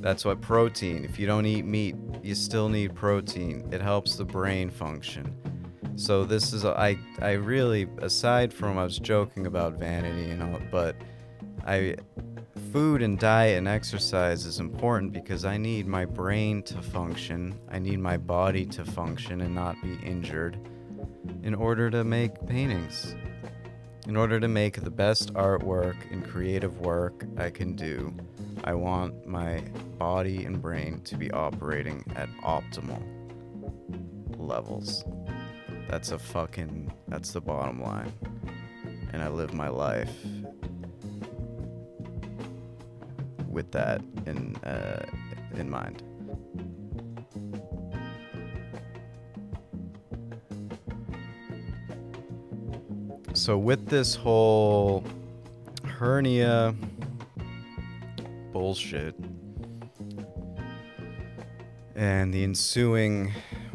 That's 0.00 0.24
what 0.24 0.40
protein. 0.40 1.04
If 1.04 1.18
you 1.18 1.26
don't 1.26 1.44
eat 1.44 1.66
meat, 1.66 1.94
you 2.22 2.34
still 2.34 2.70
need 2.70 2.94
protein. 2.94 3.68
It 3.70 3.82
helps 3.82 4.16
the 4.16 4.24
brain 4.24 4.70
function. 4.70 5.36
So 5.96 6.24
this 6.24 6.54
is 6.54 6.64
I 6.64 6.96
I 7.20 7.32
really 7.32 7.86
aside 7.98 8.50
from 8.50 8.78
I 8.78 8.84
was 8.84 8.98
joking 8.98 9.44
about 9.46 9.74
vanity 9.74 10.30
and 10.30 10.42
all, 10.42 10.58
but 10.70 10.96
I 11.66 11.96
food 12.72 13.02
and 13.02 13.18
diet 13.18 13.58
and 13.58 13.66
exercise 13.66 14.46
is 14.46 14.60
important 14.60 15.12
because 15.12 15.44
I 15.44 15.56
need 15.56 15.86
my 15.86 16.04
brain 16.04 16.62
to 16.64 16.80
function. 16.80 17.58
I 17.68 17.80
need 17.80 17.98
my 17.98 18.16
body 18.16 18.64
to 18.66 18.84
function 18.84 19.40
and 19.40 19.54
not 19.54 19.74
be 19.82 19.98
injured 20.04 20.56
in 21.42 21.54
order 21.54 21.90
to 21.90 22.04
make 22.04 22.46
paintings. 22.46 23.16
In 24.06 24.16
order 24.16 24.38
to 24.38 24.48
make 24.48 24.80
the 24.80 24.90
best 24.90 25.34
artwork 25.34 25.96
and 26.12 26.24
creative 26.24 26.80
work 26.80 27.24
I 27.36 27.50
can 27.50 27.74
do, 27.74 28.14
I 28.62 28.74
want 28.74 29.26
my 29.26 29.60
body 29.98 30.44
and 30.44 30.62
brain 30.62 31.00
to 31.02 31.16
be 31.16 31.30
operating 31.32 32.04
at 32.14 32.28
optimal 32.42 33.02
levels. 34.38 35.04
That's 35.88 36.12
a 36.12 36.18
fucking 36.18 36.92
that's 37.08 37.32
the 37.32 37.40
bottom 37.40 37.82
line. 37.82 38.12
And 39.12 39.22
I 39.22 39.28
live 39.28 39.52
my 39.52 39.68
life 39.68 40.14
with 43.50 43.70
that 43.72 44.00
in 44.26 44.56
uh, 44.64 45.04
in 45.56 45.68
mind. 45.68 46.02
So 53.32 53.56
with 53.56 53.86
this 53.86 54.14
whole 54.14 55.04
hernia 55.84 56.74
bullshit 58.52 59.14
and 61.94 62.34
the 62.34 62.42
ensuing 62.42 63.32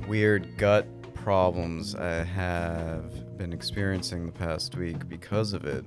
weird 0.07 0.57
gut 0.57 0.87
problems 1.13 1.95
I 1.95 2.23
have 2.23 3.37
been 3.37 3.53
experiencing 3.53 4.25
the 4.25 4.31
past 4.31 4.75
week 4.75 5.07
because 5.09 5.53
of 5.53 5.65
it, 5.65 5.85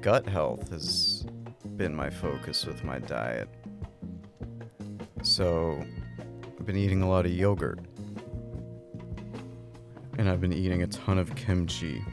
gut 0.00 0.26
health 0.26 0.70
has 0.70 1.26
been 1.80 1.96
my 1.96 2.10
focus 2.10 2.66
with 2.66 2.84
my 2.84 2.98
diet. 2.98 3.48
So, 5.22 5.82
I've 6.58 6.66
been 6.66 6.76
eating 6.76 7.00
a 7.00 7.08
lot 7.08 7.24
of 7.24 7.32
yogurt. 7.32 7.78
And 10.18 10.28
I've 10.28 10.42
been 10.42 10.52
eating 10.52 10.82
a 10.82 10.86
ton 10.88 11.16
of 11.16 11.34
kimchi. 11.36 12.04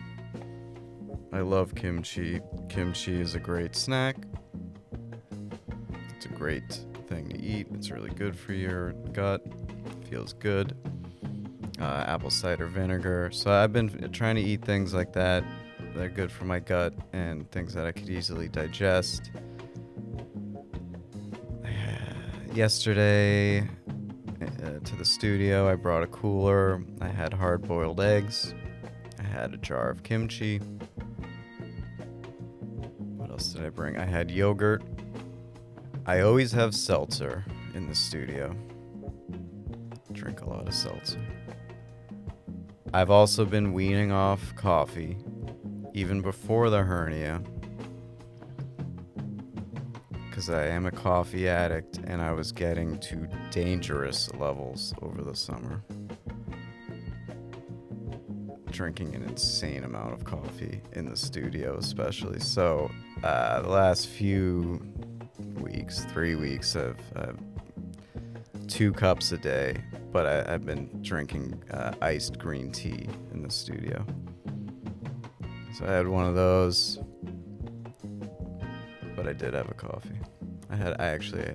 I 1.34 1.41
love 1.41 1.76
kimchi. 1.76 2.39
Kimchi 2.70 3.20
is 3.20 3.36
a 3.36 3.41
great 3.41 3.76
snack. 3.76 4.15
It's 6.15 6.28
a 6.28 6.30
great 6.30 6.86
thing 7.09 7.28
to 7.28 7.38
eat. 7.38 7.68
It's 7.74 7.91
really 7.91 8.11
good 8.11 8.39
for 8.39 8.53
your 8.53 8.93
gut. 9.11 9.45
Feels 10.09 10.32
good. 10.32 10.78
Uh, 11.78 12.05
apple 12.07 12.30
cider 12.30 12.68
vinegar. 12.68 13.32
So 13.34 13.51
I've 13.51 13.74
been 13.74 14.13
trying 14.13 14.36
to 14.36 14.41
eat 14.41 14.63
things 14.63 14.93
like 14.93 15.11
that 15.11 15.43
that 15.93 16.01
are 16.01 16.07
good 16.07 16.32
for 16.32 16.45
my 16.45 16.59
gut 16.59 16.93
and 17.11 17.51
things 17.51 17.74
that 17.74 17.86
I 17.86 17.91
could 17.91 18.09
easily 18.09 18.47
digest. 18.47 19.30
Yesterday, 22.57 23.59
uh, 23.59 24.79
to 24.83 24.95
the 24.95 25.05
studio, 25.05 25.69
I 25.69 25.75
brought 25.75 26.01
a 26.01 26.07
cooler. 26.07 26.81
I 26.99 27.07
had 27.07 27.31
hard 27.31 27.61
boiled 27.61 28.01
eggs. 28.01 28.55
I 29.19 29.21
had 29.21 29.53
a 29.53 29.57
jar 29.57 29.91
of 29.91 30.01
kimchi. 30.01 30.57
What 33.15 33.29
else 33.29 33.49
did 33.49 33.63
I 33.63 33.69
bring? 33.69 33.97
I 33.97 34.05
had 34.05 34.31
yogurt. 34.31 34.81
I 36.07 36.21
always 36.21 36.51
have 36.53 36.73
seltzer 36.73 37.45
in 37.75 37.87
the 37.87 37.93
studio. 37.93 38.55
Drink 40.13 40.41
a 40.41 40.49
lot 40.49 40.67
of 40.67 40.73
seltzer. 40.73 41.21
I've 42.91 43.11
also 43.11 43.45
been 43.45 43.71
weaning 43.71 44.11
off 44.11 44.55
coffee, 44.55 45.19
even 45.93 46.23
before 46.23 46.71
the 46.71 46.81
hernia, 46.81 47.39
because 50.38 50.51
I 50.51 50.67
am 50.67 50.85
a 50.85 50.91
coffee 50.91 51.49
addict 51.49 51.97
and 52.05 52.21
I 52.21 52.31
was 52.31 52.51
getting 52.51 52.99
to 52.99 53.27
dangerous 53.49 54.31
levels 54.35 54.93
over 55.01 55.23
the 55.23 55.35
summer. 55.35 55.81
Drinking 58.69 59.15
an 59.15 59.23
insane 59.23 59.83
amount 59.83 60.13
of 60.13 60.25
coffee 60.25 60.83
in 60.91 61.09
the 61.09 61.17
studio, 61.17 61.77
especially. 61.79 62.39
So, 62.39 62.91
uh, 63.23 63.63
the 63.63 63.69
last 63.69 64.09
few 64.09 64.79
weeks, 65.59 66.05
three 66.05 66.35
weeks, 66.35 66.75
I've, 66.75 67.01
I've 67.15 67.39
two 68.67 68.93
cups 68.93 69.31
a 69.31 69.39
day, 69.39 69.81
but 70.11 70.27
I, 70.27 70.53
I've 70.53 70.67
been 70.67 71.01
drinking 71.01 71.63
uh, 71.71 71.93
iced 71.99 72.38
green 72.38 72.71
tea 72.71 73.09
in 73.33 73.41
the 73.41 73.49
studio. 73.49 74.05
So 75.73 75.88
I 75.88 75.93
had 75.93 76.07
one 76.07 76.27
of 76.27 76.35
those, 76.35 76.99
but 79.18 79.28
I 79.28 79.34
did 79.34 79.53
have 79.55 79.70
a 79.70 79.74
coffee. 79.74 80.20
I 80.70 80.76
had, 80.78 80.93
I 81.01 81.07
actually, 81.07 81.51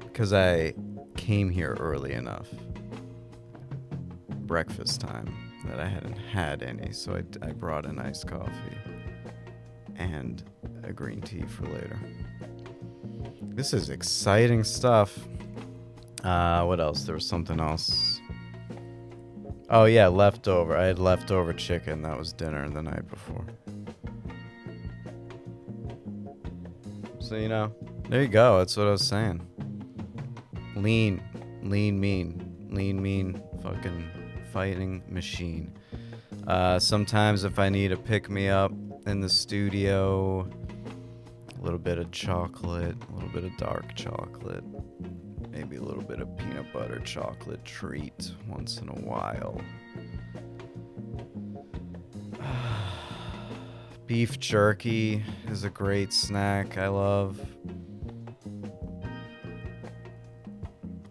because 0.00 0.32
I 0.32 0.74
came 1.16 1.50
here 1.50 1.76
early 1.80 2.12
enough, 2.12 2.46
breakfast 4.28 5.00
time, 5.00 5.34
that 5.64 5.80
I 5.80 5.86
hadn't 5.86 6.16
had 6.16 6.62
any, 6.62 6.92
so 6.92 7.16
I, 7.16 7.46
I 7.46 7.50
brought 7.52 7.86
an 7.86 7.98
iced 7.98 8.28
coffee 8.28 8.52
and 9.96 10.44
a 10.84 10.92
green 10.92 11.22
tea 11.22 11.42
for 11.42 11.64
later. 11.64 11.98
This 13.42 13.72
is 13.72 13.88
exciting 13.88 14.62
stuff. 14.62 15.18
Uh, 16.22 16.64
what 16.64 16.80
else? 16.80 17.04
There 17.04 17.14
was 17.14 17.26
something 17.26 17.58
else. 17.58 18.20
Oh 19.70 19.86
yeah, 19.86 20.08
leftover. 20.08 20.76
I 20.76 20.84
had 20.84 20.98
leftover 20.98 21.52
chicken. 21.52 22.02
That 22.02 22.18
was 22.18 22.32
dinner 22.32 22.68
the 22.68 22.82
night 22.82 23.08
before. 23.08 23.46
So 27.36 27.40
you 27.42 27.50
know, 27.50 27.70
there 28.08 28.22
you 28.22 28.28
go. 28.28 28.56
That's 28.56 28.78
what 28.78 28.86
I 28.86 28.92
was 28.92 29.06
saying. 29.06 29.46
Lean, 30.74 31.22
lean, 31.62 32.00
mean, 32.00 32.66
lean, 32.70 33.02
mean, 33.02 33.42
fucking 33.62 34.08
fighting 34.54 35.02
machine. 35.06 35.76
Uh, 36.46 36.78
sometimes 36.78 37.44
if 37.44 37.58
I 37.58 37.68
need 37.68 37.88
to 37.88 37.98
pick 37.98 38.30
me 38.30 38.48
up 38.48 38.72
in 39.06 39.20
the 39.20 39.28
studio, 39.28 40.48
a 41.58 41.62
little 41.62 41.78
bit 41.78 41.98
of 41.98 42.10
chocolate, 42.10 42.96
a 43.10 43.12
little 43.12 43.28
bit 43.28 43.44
of 43.44 43.54
dark 43.58 43.94
chocolate, 43.94 44.64
maybe 45.50 45.76
a 45.76 45.82
little 45.82 46.04
bit 46.04 46.20
of 46.20 46.34
peanut 46.38 46.72
butter 46.72 47.00
chocolate 47.00 47.62
treat 47.66 48.32
once 48.48 48.78
in 48.78 48.88
a 48.88 48.92
while. 48.92 49.60
Beef 54.06 54.38
jerky 54.38 55.24
is 55.48 55.64
a 55.64 55.70
great 55.70 56.12
snack 56.12 56.78
I 56.78 56.86
love. 56.86 57.40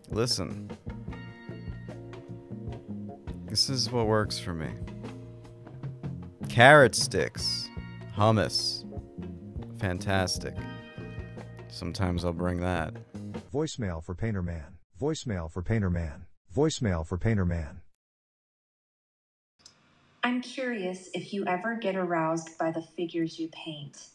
Listen, 0.09 0.71
this 3.47 3.69
is 3.69 3.91
what 3.91 4.07
works 4.07 4.39
for 4.39 4.53
me 4.53 4.69
carrot 6.47 6.95
sticks, 6.95 7.69
hummus, 8.15 8.85
fantastic. 9.77 10.55
Sometimes 11.67 12.23
I'll 12.23 12.31
bring 12.31 12.61
that. 12.61 12.93
Voicemail 13.53 14.01
for 14.01 14.15
Painter 14.15 14.41
Man. 14.41 14.77
Voicemail 15.01 15.51
for 15.51 15.61
Painter 15.61 15.89
Man. 15.89 16.25
Voicemail 16.55 17.05
for 17.05 17.17
Painter 17.17 17.45
Man. 17.45 17.81
I'm 20.25 20.41
curious 20.41 21.07
if 21.13 21.33
you 21.33 21.45
ever 21.45 21.75
get 21.75 21.95
aroused 21.95 22.57
by 22.57 22.71
the 22.71 22.81
figures 22.81 23.37
you 23.37 23.47
paint. 23.49 24.07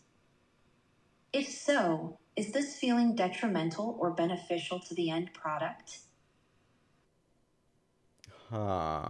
If 1.32 1.46
so, 1.46 2.18
is 2.34 2.50
this 2.50 2.74
feeling 2.74 3.14
detrimental 3.14 3.96
or 4.00 4.10
beneficial 4.10 4.80
to 4.80 4.94
the 4.96 5.08
end 5.08 5.32
product? 5.32 5.98
Huh. 8.50 9.08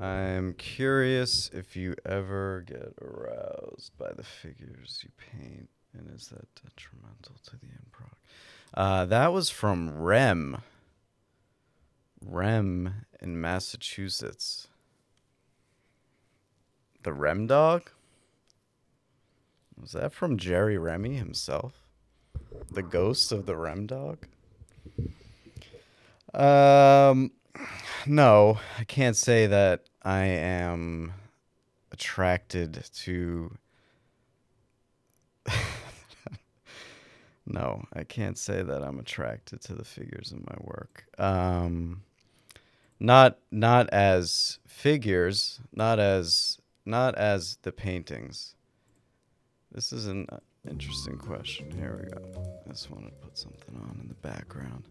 I'm 0.00 0.54
curious 0.54 1.50
if 1.52 1.74
you 1.74 1.96
ever 2.06 2.64
get 2.64 2.94
aroused 3.02 3.98
by 3.98 4.12
the 4.12 4.22
figures 4.22 5.02
you 5.02 5.10
paint, 5.32 5.68
and 5.98 6.14
is 6.14 6.28
that 6.28 6.46
detrimental 6.62 7.34
to 7.46 7.56
the 7.56 7.66
end 7.66 7.90
product? 7.90 8.20
Uh, 8.72 9.04
that 9.06 9.32
was 9.32 9.50
from 9.50 10.00
Rem. 10.00 10.58
Rem 12.24 13.06
in 13.20 13.40
Massachusetts. 13.40 14.68
The 17.04 17.12
Rem 17.12 17.46
dog? 17.46 17.90
Was 19.80 19.92
that 19.92 20.14
from 20.14 20.38
Jerry 20.38 20.78
Remy 20.78 21.16
himself? 21.16 21.84
The 22.70 22.82
ghost 22.82 23.30
of 23.30 23.44
the 23.44 23.56
Rem 23.56 23.86
dog? 23.86 24.26
Um, 26.32 27.32
no, 28.06 28.58
I 28.78 28.84
can't 28.84 29.16
say 29.16 29.46
that 29.46 29.84
I 30.02 30.24
am 30.24 31.12
attracted 31.92 32.86
to. 32.94 33.54
no, 37.46 37.84
I 37.92 38.04
can't 38.04 38.38
say 38.38 38.62
that 38.62 38.82
I'm 38.82 38.98
attracted 38.98 39.60
to 39.62 39.74
the 39.74 39.84
figures 39.84 40.32
in 40.32 40.42
my 40.48 40.56
work. 40.62 41.04
Um, 41.18 42.02
not 42.98 43.38
not 43.50 43.90
as 43.90 44.58
figures, 44.66 45.60
not 45.74 46.00
as 46.00 46.58
not 46.84 47.14
as 47.16 47.58
the 47.62 47.72
paintings. 47.72 48.54
This 49.72 49.92
is 49.92 50.06
an 50.06 50.26
uh, 50.30 50.38
interesting 50.68 51.18
question. 51.18 51.70
Here 51.72 52.00
we 52.00 52.10
go. 52.10 52.42
I 52.66 52.70
just 52.70 52.90
want 52.90 53.06
to 53.06 53.12
put 53.12 53.36
something 53.36 53.76
on 53.76 53.98
in 54.02 54.08
the 54.08 54.14
background. 54.14 54.88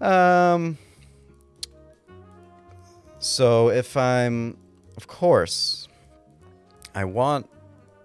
Um. 0.00 0.78
So 3.22 3.68
if 3.68 3.98
I'm, 3.98 4.56
of 4.96 5.06
course, 5.06 5.88
I 6.94 7.04
want, 7.04 7.50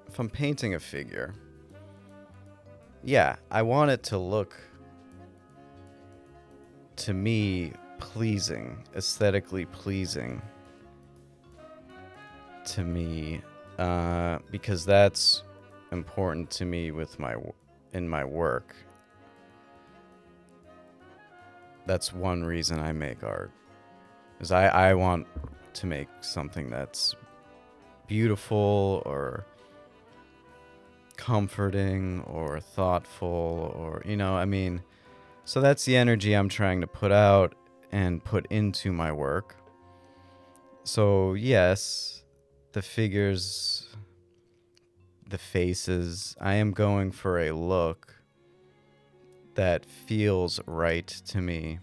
if 0.10 0.20
I'm 0.20 0.30
painting 0.30 0.76
a 0.76 0.80
figure, 0.80 1.34
yeah, 3.02 3.38
I 3.50 3.62
want 3.62 3.92
it 3.92 4.04
to 4.04 4.18
look, 4.18 4.58
to 6.98 7.14
me, 7.14 7.72
pleasing, 7.98 8.84
aesthetically 8.94 9.66
pleasing 9.68 10.42
to 12.68 12.84
me, 12.84 13.42
uh, 13.78 14.40
because 14.52 14.86
that's 14.86 15.44
important 15.92 16.50
to 16.52 16.66
me 16.66 16.92
with 16.92 17.20
my 17.20 17.36
in 17.94 18.08
my 18.08 18.24
work. 18.24 18.76
That's 21.86 22.14
one 22.14 22.44
reason 22.44 22.80
I 22.80 22.92
make 22.92 23.24
art. 23.24 23.52
Is 24.40 24.52
I, 24.52 24.68
I 24.68 24.94
want 24.94 25.28
to 25.74 25.88
make 25.88 26.10
something 26.22 26.70
that's 26.70 27.16
beautiful 28.08 29.02
or 29.06 29.46
comforting 31.16 32.22
or 32.28 32.60
thoughtful 32.60 33.74
or 33.78 34.02
you 34.06 34.18
know, 34.18 34.36
I 34.36 34.46
mean 34.46 34.82
so 35.46 35.62
that's 35.62 35.86
the 35.86 35.96
energy 35.96 36.34
I'm 36.34 36.50
trying 36.50 36.82
to 36.82 36.88
put 36.88 37.12
out 37.12 37.54
and 37.92 38.24
put 38.24 38.48
into 38.48 38.92
my 38.92 39.12
work. 39.12 39.56
So, 40.84 41.36
yes, 41.36 42.24
the 42.76 42.82
figures 42.82 43.88
the 45.30 45.38
faces, 45.38 46.36
I 46.42 46.56
am 46.56 46.72
going 46.72 47.14
for 47.14 47.40
a 47.40 47.54
look 47.54 48.14
that 49.54 49.86
feels 49.86 50.60
right 50.68 51.08
to 51.08 51.40
me, 51.40 51.80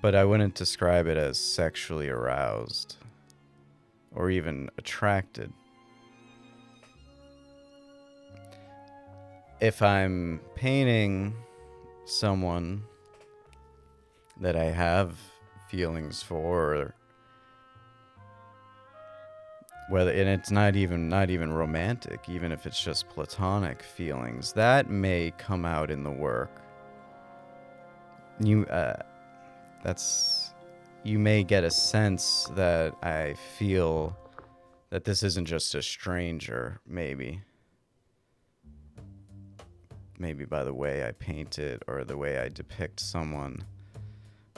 but 0.00 0.14
I 0.14 0.24
wouldn't 0.24 0.54
describe 0.54 1.08
it 1.08 1.16
as 1.16 1.36
sexually 1.36 2.08
aroused 2.08 2.94
or 4.14 4.30
even 4.30 4.70
attracted. 4.78 5.52
If 9.60 9.82
I'm 9.82 10.40
painting 10.54 11.34
someone 12.04 12.84
that 14.40 14.54
I 14.54 14.66
have 14.66 15.18
feelings 15.68 16.22
for 16.22 16.72
or 16.72 16.94
whether 19.92 20.10
and 20.10 20.26
it's 20.26 20.50
not 20.50 20.74
even 20.74 21.06
not 21.06 21.28
even 21.28 21.52
romantic 21.52 22.26
even 22.26 22.50
if 22.50 22.64
it's 22.64 22.82
just 22.82 23.06
platonic 23.10 23.82
feelings 23.82 24.50
that 24.54 24.88
may 24.88 25.30
come 25.36 25.66
out 25.66 25.90
in 25.90 26.02
the 26.02 26.10
work. 26.10 26.62
You 28.40 28.64
uh, 28.66 29.02
that's 29.84 30.54
you 31.04 31.18
may 31.18 31.44
get 31.44 31.62
a 31.62 31.70
sense 31.70 32.50
that 32.54 32.94
i 33.02 33.34
feel 33.58 34.16
that 34.88 35.04
this 35.04 35.22
isn't 35.22 35.44
just 35.44 35.74
a 35.74 35.82
stranger 35.82 36.80
maybe. 36.86 37.42
Maybe 40.18 40.46
by 40.46 40.64
the 40.64 40.72
way 40.72 41.06
i 41.06 41.12
paint 41.12 41.58
it 41.58 41.82
or 41.86 42.04
the 42.04 42.16
way 42.16 42.38
i 42.38 42.48
depict 42.48 42.98
someone. 42.98 43.62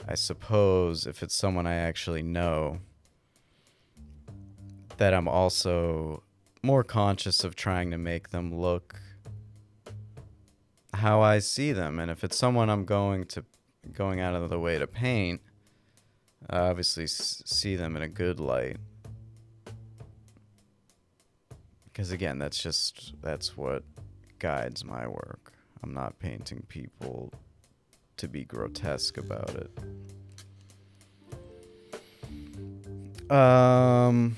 I 0.07 0.15
suppose 0.15 1.05
if 1.05 1.21
it's 1.21 1.35
someone 1.35 1.67
i 1.67 1.75
actually 1.75 2.23
know 2.23 2.79
that 4.97 5.13
I'm 5.13 5.27
also 5.27 6.23
more 6.63 6.83
conscious 6.83 7.43
of 7.43 7.55
trying 7.55 7.91
to 7.91 7.97
make 7.97 8.29
them 8.29 8.59
look 8.59 8.99
how 10.93 11.21
I 11.21 11.39
see 11.39 11.71
them. 11.71 11.99
And 11.99 12.09
if 12.09 12.23
it's 12.23 12.37
someone 12.37 12.69
I'm 12.69 12.85
going 12.85 13.25
to 13.27 13.45
going 13.91 14.19
out 14.19 14.33
of 14.33 14.49
the 14.49 14.59
way 14.59 14.79
to 14.79 14.87
paint, 14.87 15.41
I 16.49 16.57
obviously 16.59 17.07
see 17.07 17.75
them 17.75 17.95
in 17.95 18.01
a 18.01 18.07
good 18.07 18.39
light. 18.39 18.77
Because 21.85 22.11
again, 22.11 22.39
that's 22.39 22.61
just 22.61 23.13
that's 23.21 23.55
what 23.55 23.83
guides 24.39 24.83
my 24.83 25.07
work. 25.07 25.53
I'm 25.83 25.93
not 25.93 26.19
painting 26.19 26.65
people 26.67 27.31
to 28.17 28.27
be 28.27 28.43
grotesque 28.43 29.17
about 29.17 29.49
it. 29.55 29.71
Um 33.31 34.35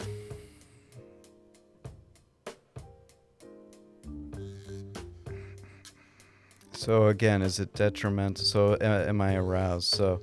So 6.87 7.07
again, 7.07 7.41
is 7.41 7.59
it 7.59 7.73
detrimental? 7.73 8.45
So 8.45 8.77
a- 8.79 9.09
am 9.09 9.19
I 9.19 9.35
aroused? 9.35 9.93
So, 9.93 10.21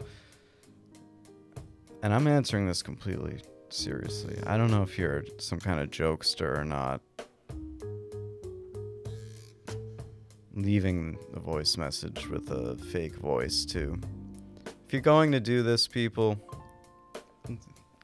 and 2.03 2.11
I'm 2.15 2.27
answering 2.27 2.67
this 2.67 2.83
completely 2.83 3.43
seriously. 3.69 4.39
I 4.47 4.57
don't 4.57 4.71
know 4.71 4.83
if 4.83 4.97
you're 4.99 5.25
some 5.37 5.61
kind 5.61 5.79
of 5.79 5.91
jokester 5.91 6.59
or 6.59 6.65
not. 6.65 7.03
Leaving 10.55 11.19
the 11.35 11.41
voice 11.41 11.77
message 11.77 12.29
with 12.29 12.51
a 12.51 12.77
fake 12.77 13.17
voice 13.17 13.67
too. 13.67 14.01
If 14.87 14.95
you're 14.95 15.03
going 15.03 15.33
to 15.33 15.41
do 15.41 15.63
this, 15.63 15.87
people, 15.87 16.41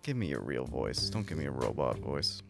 give 0.02 0.18
me 0.18 0.26
your 0.26 0.42
real 0.42 0.66
voice. 0.66 1.08
Don't 1.08 1.26
give 1.26 1.38
me 1.38 1.46
a 1.46 1.50
robot 1.50 1.96
voice. 2.00 2.42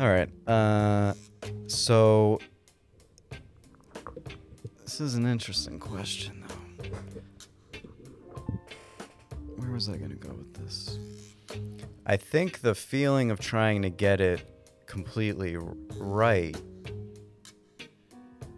All 0.00 0.08
right. 0.08 0.28
Uh, 0.44 1.14
so 1.68 2.40
this 4.98 5.12
is 5.12 5.14
an 5.14 5.26
interesting 5.26 5.78
question, 5.78 6.44
though. 6.48 6.90
Where 9.54 9.70
was 9.70 9.88
I 9.88 9.96
going 9.96 10.10
to 10.10 10.16
go 10.16 10.30
with 10.30 10.54
this? 10.54 10.98
I 12.04 12.16
think 12.16 12.62
the 12.62 12.74
feeling 12.74 13.30
of 13.30 13.38
trying 13.38 13.82
to 13.82 13.90
get 13.90 14.20
it 14.20 14.44
completely 14.86 15.56
right 15.98 16.60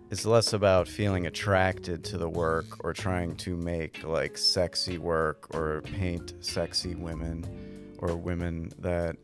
is 0.09 0.25
less 0.25 0.55
about 0.55 0.89
feeling 0.89 1.27
attracted 1.27 2.05
to 2.05 2.17
the 2.17 2.29
work 2.29 2.65
or 2.85 2.95
trying 2.95 3.37
to 3.37 3.55
make 3.55 4.03
like 4.03 4.39
sexy 4.39 4.97
work 4.97 5.55
or 5.55 5.83
paint 5.83 6.33
sexy 6.41 6.95
women 6.95 7.45
or 7.99 8.17
women 8.17 8.73
that 8.79 9.15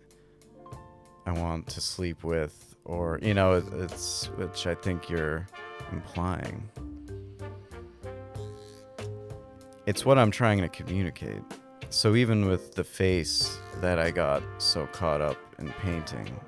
I 1.25 1.33
want 1.33 1.67
to 1.69 1.81
sleep 1.81 2.25
with 2.25 2.77
or 2.85 3.19
you 3.23 3.33
know 3.33 3.65
it's 3.79 4.27
which 4.37 4.67
I 4.67 4.75
think 4.75 5.09
you're 5.09 5.47
implying. 5.93 6.69
It's 9.87 10.05
what 10.05 10.19
I'm 10.19 10.33
trying 10.33 10.61
to 10.63 10.69
communicate. 10.69 11.43
So 11.91 12.17
even 12.17 12.47
with 12.47 12.75
the 12.75 12.83
face 12.83 13.57
that 13.81 14.01
I 14.01 14.11
got 14.11 14.43
so 14.59 14.87
caught 14.89 15.21
up 15.21 15.39
in 15.61 15.69
painting 15.75 16.41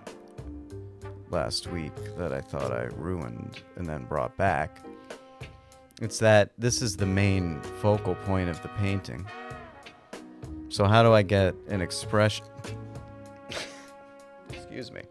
last 1.30 1.68
week 1.68 1.93
that 2.16 2.32
I 2.32 2.41
thought 2.41 2.72
I 2.72 2.86
ruined 2.97 3.62
and 3.76 3.86
then 3.86 4.07
brought 4.07 4.36
back, 4.36 4.84
it's 6.03 6.18
that 6.18 6.51
this 6.59 6.82
is 6.82 6.97
the 6.97 7.07
main 7.07 7.61
focal 7.80 8.16
point 8.16 8.49
of 8.49 8.61
the 8.62 8.68
painting. 8.70 9.24
So 10.68 10.86
how 10.86 11.05
do 11.05 11.12
I 11.12 11.22
get 11.22 11.55
an 11.68 11.80
expression 11.80 12.45
Excuse 14.49 14.91
me. 14.91 15.03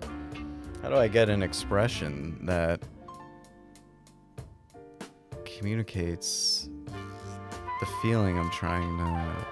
How 0.81 0.89
do 0.89 0.95
I 0.97 1.07
get 1.07 1.29
an 1.29 1.43
expression 1.43 2.45
that 2.45 2.81
communicates 5.45 6.56
the 7.79 7.85
feeling 8.01 8.39
I'm 8.39 8.51
trying 8.51 8.97
to 8.97 9.45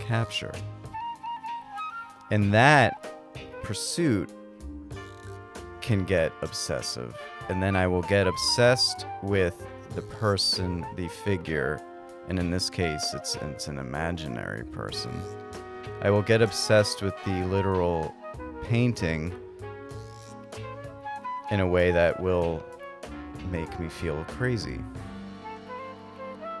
capture? 0.00 0.52
And 2.30 2.52
that 2.52 3.62
pursuit 3.62 4.30
can 5.80 6.04
get 6.04 6.32
obsessive. 6.42 7.16
And 7.48 7.62
then 7.62 7.76
I 7.76 7.86
will 7.86 8.02
get 8.02 8.26
obsessed 8.26 9.06
with 9.22 9.66
the 9.94 10.02
person, 10.02 10.86
the 10.96 11.08
figure, 11.08 11.80
and 12.28 12.38
in 12.38 12.50
this 12.50 12.68
case, 12.68 13.14
it's, 13.14 13.36
it's 13.36 13.68
an 13.68 13.78
imaginary 13.78 14.64
person. 14.64 15.10
I 16.02 16.10
will 16.10 16.22
get 16.22 16.42
obsessed 16.42 17.02
with 17.02 17.14
the 17.24 17.44
literal 17.46 18.14
painting 18.64 19.32
in 21.50 21.60
a 21.60 21.66
way 21.66 21.90
that 21.90 22.20
will 22.20 22.62
make 23.50 23.80
me 23.80 23.88
feel 23.88 24.22
crazy. 24.28 24.80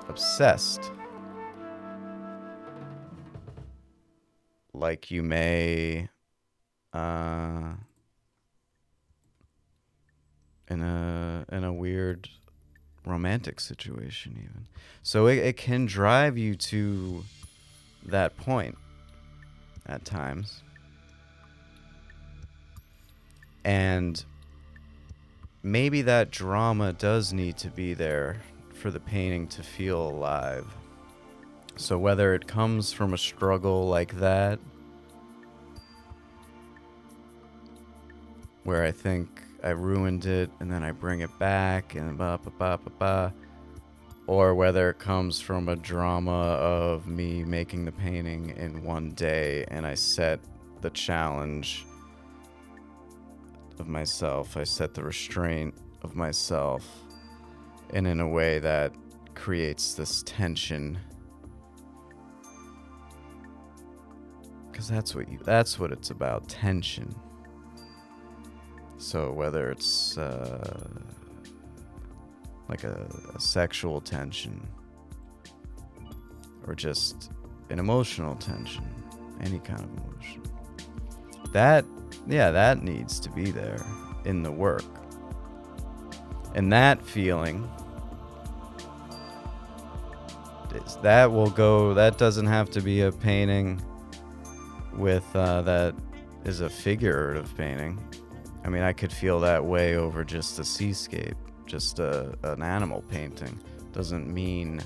Obsessed. 0.08 0.90
Like 4.72 5.10
you 5.10 5.22
may 5.22 6.08
uh 6.92 7.74
in 10.68 10.82
a 10.82 11.44
in 11.50 11.64
a 11.64 11.72
weird 11.72 12.28
romantic 13.04 13.60
situation 13.60 14.32
even. 14.38 14.66
So 15.02 15.26
it, 15.26 15.38
it 15.38 15.56
can 15.56 15.86
drive 15.86 16.36
you 16.36 16.54
to 16.54 17.24
that 18.06 18.36
point 18.36 18.76
at 19.86 20.04
times. 20.04 20.62
And 23.64 24.22
maybe 25.62 26.02
that 26.02 26.30
drama 26.30 26.92
does 26.92 27.32
need 27.32 27.56
to 27.58 27.68
be 27.68 27.94
there 27.94 28.36
for 28.78 28.90
the 28.90 29.00
painting 29.00 29.48
to 29.48 29.62
feel 29.62 30.00
alive. 30.08 30.66
So 31.76 31.98
whether 31.98 32.34
it 32.34 32.46
comes 32.46 32.92
from 32.92 33.12
a 33.12 33.18
struggle 33.18 33.88
like 33.88 34.18
that, 34.18 34.58
where 38.64 38.84
I 38.84 38.90
think 38.90 39.42
I 39.64 39.70
ruined 39.70 40.26
it 40.26 40.50
and 40.60 40.70
then 40.70 40.82
I 40.82 40.92
bring 40.92 41.20
it 41.20 41.38
back 41.38 41.94
and 41.94 42.16
ba 42.16 42.38
ba 42.42 42.50
ba 42.50 42.78
ba 42.84 42.90
ba, 42.98 43.34
or 44.26 44.54
whether 44.54 44.90
it 44.90 44.98
comes 44.98 45.40
from 45.40 45.68
a 45.68 45.76
drama 45.76 46.30
of 46.30 47.06
me 47.06 47.44
making 47.44 47.84
the 47.84 47.92
painting 47.92 48.50
in 48.56 48.84
one 48.84 49.10
day 49.10 49.64
and 49.68 49.86
I 49.86 49.94
set 49.94 50.40
the 50.80 50.90
challenge 50.90 51.86
of 53.78 53.88
myself, 53.88 54.56
I 54.56 54.64
set 54.64 54.94
the 54.94 55.02
restraint 55.02 55.74
of 56.02 56.14
myself, 56.14 56.84
and 57.92 58.06
in 58.06 58.20
a 58.20 58.28
way 58.28 58.58
that 58.58 58.92
creates 59.34 59.94
this 59.94 60.22
tension. 60.24 60.98
Because 64.70 64.88
that's 64.88 65.14
what 65.14 65.28
you, 65.28 65.38
that's 65.44 65.78
what 65.78 65.92
it's 65.92 66.10
about 66.10 66.48
tension. 66.48 67.14
So 68.98 69.32
whether 69.32 69.70
it's 69.70 70.18
uh, 70.18 70.88
like 72.68 72.84
a, 72.84 73.08
a 73.34 73.40
sexual 73.40 74.00
tension 74.00 74.66
or 76.66 76.74
just 76.74 77.30
an 77.70 77.78
emotional 77.78 78.34
tension, 78.36 78.84
any 79.40 79.58
kind 79.60 79.80
of 79.80 79.90
emotion. 79.90 80.42
That, 81.52 81.84
yeah, 82.26 82.50
that 82.50 82.82
needs 82.82 83.20
to 83.20 83.30
be 83.30 83.50
there 83.50 83.84
in 84.24 84.42
the 84.42 84.52
work. 84.52 84.84
And 86.54 86.72
that 86.72 87.02
feeling 87.02 87.68
that 91.02 91.30
will 91.30 91.50
go. 91.50 91.94
That 91.94 92.18
doesn't 92.18 92.46
have 92.46 92.70
to 92.70 92.80
be 92.80 93.02
a 93.02 93.12
painting 93.12 93.82
with 94.94 95.24
uh, 95.34 95.62
that 95.62 95.94
is 96.44 96.60
a 96.60 96.68
figurative 96.68 97.54
painting. 97.56 98.02
I 98.64 98.68
mean, 98.68 98.82
I 98.82 98.92
could 98.92 99.12
feel 99.12 99.40
that 99.40 99.64
way 99.64 99.96
over 99.96 100.24
just 100.24 100.58
a 100.58 100.64
seascape, 100.64 101.36
just 101.66 102.00
a, 102.00 102.36
an 102.42 102.62
animal 102.62 103.02
painting. 103.08 103.58
Doesn't 103.92 104.32
mean 104.32 104.80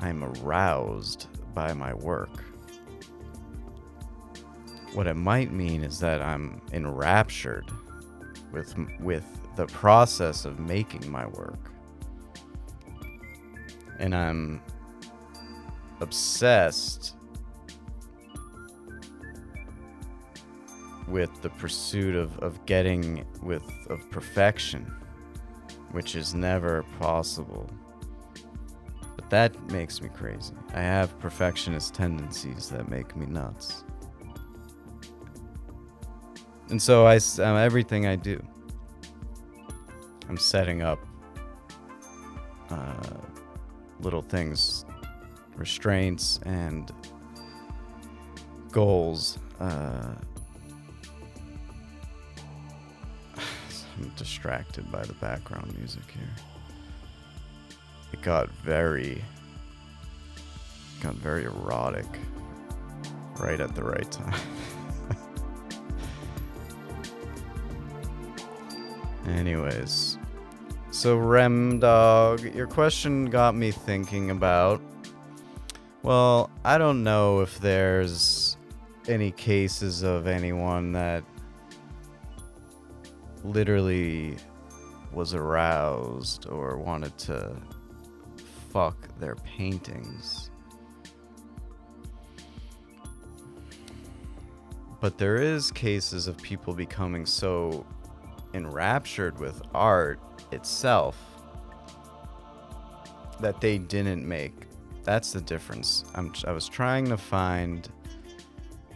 I'm 0.00 0.24
aroused 0.24 1.28
by 1.54 1.72
my 1.72 1.94
work. 1.94 2.44
What 4.94 5.06
it 5.06 5.14
might 5.14 5.52
mean 5.52 5.84
is 5.84 6.00
that 6.00 6.20
I'm 6.20 6.60
enraptured 6.72 7.70
with 8.52 8.74
with 8.98 9.24
the 9.56 9.66
process 9.66 10.44
of 10.44 10.58
making 10.58 11.08
my 11.10 11.26
work. 11.26 11.70
And 13.98 14.14
I'm 14.14 14.62
obsessed 16.00 17.16
with 21.08 21.30
the 21.42 21.50
pursuit 21.50 22.14
of, 22.14 22.38
of 22.38 22.64
getting 22.66 23.26
with 23.42 23.64
of 23.88 24.08
perfection, 24.10 24.92
which 25.92 26.14
is 26.14 26.34
never 26.34 26.84
possible. 26.98 27.68
But 29.16 29.28
that 29.30 29.70
makes 29.70 30.00
me 30.00 30.08
crazy. 30.08 30.54
I 30.74 30.80
have 30.82 31.18
perfectionist 31.18 31.94
tendencies 31.94 32.68
that 32.70 32.88
make 32.88 33.16
me 33.16 33.26
nuts. 33.26 33.84
And 36.70 36.80
so 36.80 37.04
I, 37.04 37.16
um, 37.16 37.56
everything 37.56 38.06
I 38.06 38.14
do, 38.14 38.40
I'm 40.28 40.36
setting 40.36 40.82
up 40.82 41.04
uh, 42.70 42.94
little 44.00 44.22
things, 44.22 44.84
restraints, 45.60 46.40
and 46.44 46.90
goals. 48.72 49.38
Uh, 49.60 50.14
I'm 53.36 54.08
distracted 54.16 54.90
by 54.90 55.04
the 55.04 55.12
background 55.14 55.76
music 55.78 56.02
here. 56.12 56.34
It 58.12 58.22
got 58.22 58.50
very, 58.50 59.22
got 61.00 61.14
very 61.14 61.44
erotic 61.44 62.06
right 63.38 63.60
at 63.60 63.74
the 63.74 63.84
right 63.84 64.10
time. 64.10 64.40
Anyways, 69.28 70.18
so 70.90 71.16
Rem 71.16 71.78
Dog, 71.78 72.40
your 72.54 72.66
question 72.66 73.26
got 73.26 73.54
me 73.54 73.70
thinking 73.70 74.30
about. 74.30 74.80
Well, 76.02 76.48
I 76.64 76.78
don't 76.78 77.04
know 77.04 77.40
if 77.40 77.60
there's 77.60 78.56
any 79.06 79.32
cases 79.32 80.02
of 80.02 80.26
anyone 80.26 80.92
that 80.92 81.22
literally 83.44 84.36
was 85.12 85.34
aroused 85.34 86.46
or 86.48 86.78
wanted 86.78 87.16
to 87.18 87.54
fuck 88.70 88.96
their 89.18 89.34
paintings. 89.36 90.50
But 95.00 95.18
there 95.18 95.36
is 95.36 95.70
cases 95.70 96.26
of 96.26 96.38
people 96.38 96.72
becoming 96.72 97.26
so 97.26 97.84
enraptured 98.54 99.38
with 99.38 99.60
art 99.74 100.18
itself 100.50 101.18
that 103.40 103.60
they 103.60 103.76
didn't 103.76 104.26
make. 104.26 104.69
That's 105.10 105.32
the 105.32 105.40
difference. 105.40 106.04
I'm, 106.14 106.32
I 106.46 106.52
was 106.52 106.68
trying 106.68 107.06
to 107.06 107.16
find 107.16 107.88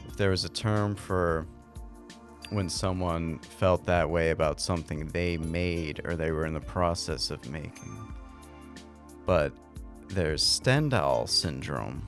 if 0.06 0.16
there 0.16 0.30
was 0.30 0.44
a 0.44 0.48
term 0.48 0.94
for 0.94 1.44
when 2.50 2.68
someone 2.68 3.40
felt 3.40 3.84
that 3.86 4.08
way 4.08 4.30
about 4.30 4.60
something 4.60 5.08
they 5.08 5.38
made 5.38 6.02
or 6.04 6.14
they 6.14 6.30
were 6.30 6.46
in 6.46 6.54
the 6.54 6.60
process 6.60 7.32
of 7.32 7.50
making. 7.50 8.14
But 9.26 9.54
there's 10.06 10.40
Stendhal 10.40 11.26
syndrome. 11.26 12.06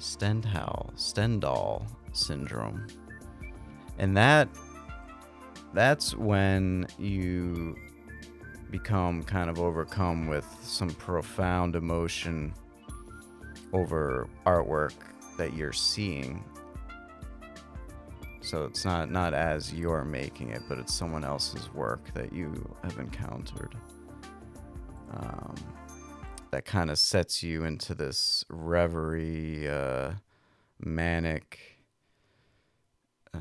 Stendhal, 0.00 0.92
Stendhal 0.96 1.86
syndrome. 2.12 2.88
And 4.00 4.16
that 4.16 4.48
that's 5.72 6.12
when 6.16 6.88
you 6.98 7.76
become 8.70 9.22
kind 9.22 9.50
of 9.50 9.58
overcome 9.58 10.26
with 10.26 10.46
some 10.62 10.90
profound 10.90 11.76
emotion 11.76 12.52
over 13.72 14.28
artwork 14.46 14.94
that 15.36 15.54
you're 15.54 15.72
seeing. 15.72 16.44
So 18.40 18.64
it's 18.64 18.84
not 18.84 19.10
not 19.10 19.34
as 19.34 19.74
you're 19.74 20.04
making 20.04 20.50
it 20.50 20.62
but 20.68 20.78
it's 20.78 20.94
someone 20.94 21.24
else's 21.24 21.72
work 21.74 22.14
that 22.14 22.32
you 22.32 22.76
have 22.84 22.96
encountered 22.98 23.74
um, 25.10 25.54
that 26.52 26.64
kind 26.64 26.90
of 26.90 26.98
sets 26.98 27.42
you 27.42 27.64
into 27.64 27.94
this 27.94 28.44
reverie 28.48 29.68
uh, 29.68 30.12
manic 30.78 31.58
uh, 33.34 33.38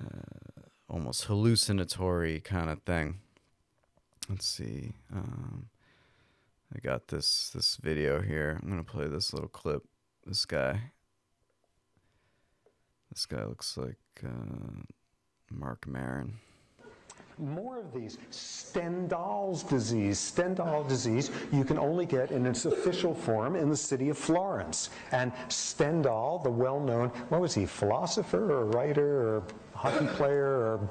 almost 0.90 1.26
hallucinatory 1.26 2.40
kind 2.40 2.70
of 2.70 2.82
thing 2.82 3.20
let's 4.30 4.46
see 4.46 4.94
um, 5.14 5.68
i 6.76 6.80
got 6.80 7.08
this 7.08 7.50
this 7.54 7.78
video 7.78 8.22
here 8.22 8.60
i'm 8.62 8.70
gonna 8.70 8.84
play 8.84 9.08
this 9.08 9.34
little 9.34 9.50
clip 9.50 9.84
this 10.26 10.46
guy 10.46 10.80
this 13.12 13.26
guy 13.26 13.46
looks 13.46 13.78
like 13.78 13.98
uh, 14.26 14.84
Marc 15.50 15.88
Maron. 15.88 16.34
More 17.38 17.80
of 17.80 17.94
these. 17.94 18.18
Stendhal's 18.30 19.64
disease. 19.64 20.20
Stendhal 20.20 20.84
disease 20.84 21.32
you 21.52 21.64
can 21.64 21.78
only 21.78 22.06
get 22.06 22.32
in 22.32 22.46
its 22.46 22.66
official 22.66 23.14
form 23.14 23.56
in 23.56 23.70
the 23.70 23.78
city 23.78 24.10
of 24.10 24.18
Florence. 24.18 24.90
And 25.12 25.32
Stendhal, 25.50 26.40
the 26.40 26.50
well-known, 26.50 27.10
what 27.30 27.42
was 27.42 27.54
he, 27.54 27.66
philosopher 27.66 28.52
or 28.52 28.66
writer 28.66 29.38
or 29.38 29.44
hockey 29.74 30.08
player 30.08 30.46
or 30.46 30.90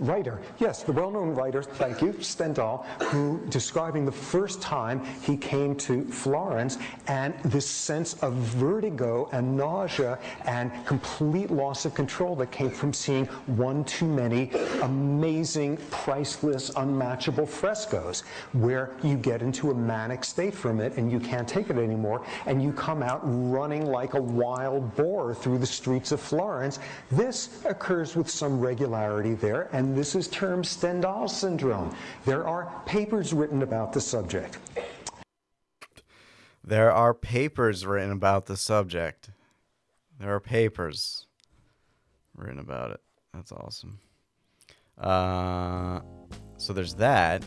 writer, 0.00 0.40
yes, 0.58 0.82
the 0.82 0.92
well-known 0.92 1.34
writer, 1.34 1.62
thank 1.62 2.02
you, 2.02 2.12
Stendhal, 2.20 2.84
who 3.04 3.40
describing 3.48 4.04
the 4.04 4.12
first 4.12 4.60
time 4.60 5.04
he 5.22 5.36
came 5.36 5.74
to 5.76 6.04
Florence 6.04 6.78
and 7.06 7.34
this 7.44 7.66
sense 7.66 8.14
of 8.22 8.34
vertigo 8.34 9.28
and 9.32 9.56
nausea 9.56 10.18
and 10.44 10.70
complete 10.86 11.50
loss 11.50 11.84
of 11.84 11.94
control 11.94 12.36
that 12.36 12.50
came 12.50 12.70
from 12.70 12.92
seeing 12.92 13.26
one 13.46 13.84
too 13.84 14.06
many 14.06 14.50
amazing, 14.82 15.76
priceless, 15.90 16.70
unmatchable 16.76 17.46
frescoes, 17.46 18.22
where 18.52 18.92
you 19.02 19.16
get 19.16 19.42
into 19.42 19.70
a 19.70 19.74
manic 19.74 20.24
state 20.24 20.54
from 20.54 20.80
it 20.80 20.96
and 20.96 21.10
you 21.10 21.20
can't 21.20 21.48
take 21.48 21.70
it 21.70 21.78
anymore, 21.78 22.24
and 22.46 22.62
you 22.62 22.72
come 22.72 23.02
out 23.02 23.20
running 23.24 23.86
like 23.86 24.14
a 24.14 24.20
wild 24.20 24.94
boar 24.96 25.34
through 25.34 25.58
the 25.58 25.66
streets 25.66 26.12
of 26.12 26.20
Florence. 26.20 26.78
This 27.10 27.64
occurs 27.64 28.16
with 28.16 28.28
some 28.28 28.60
regularity 28.60 29.27
there, 29.34 29.68
and 29.72 29.96
this 29.96 30.14
is 30.14 30.28
termed 30.28 30.64
Stendhal 30.64 31.28
syndrome. 31.28 31.94
There 32.24 32.46
are 32.46 32.82
papers 32.86 33.32
written 33.32 33.62
about 33.62 33.92
the 33.92 34.00
subject. 34.00 34.58
There 36.64 36.92
are 36.92 37.14
papers 37.14 37.86
written 37.86 38.10
about 38.10 38.46
the 38.46 38.56
subject. 38.56 39.30
There 40.20 40.34
are 40.34 40.40
papers 40.40 41.26
written 42.36 42.58
about 42.58 42.90
it. 42.90 43.00
That's 43.32 43.52
awesome. 43.52 44.00
Uh, 44.98 46.00
so 46.56 46.72
there's 46.72 46.94
that. 46.94 47.44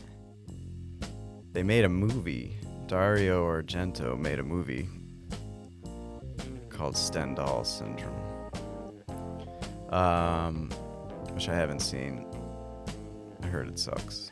They 1.52 1.64
made 1.64 1.86
a 1.86 1.90
movie. 1.90 2.58
Dario 2.88 3.46
Argento 3.46 4.18
made 4.18 4.40
a 4.40 4.44
movie 4.44 4.88
called 6.70 6.96
Stendhal 6.96 7.64
Syndrome, 7.64 8.52
um, 9.92 10.70
which 11.34 11.50
I 11.50 11.56
haven't 11.56 11.82
seen. 11.82 12.26
I 13.44 13.48
heard 13.48 13.68
it 13.68 13.80
sucks. 13.80 14.32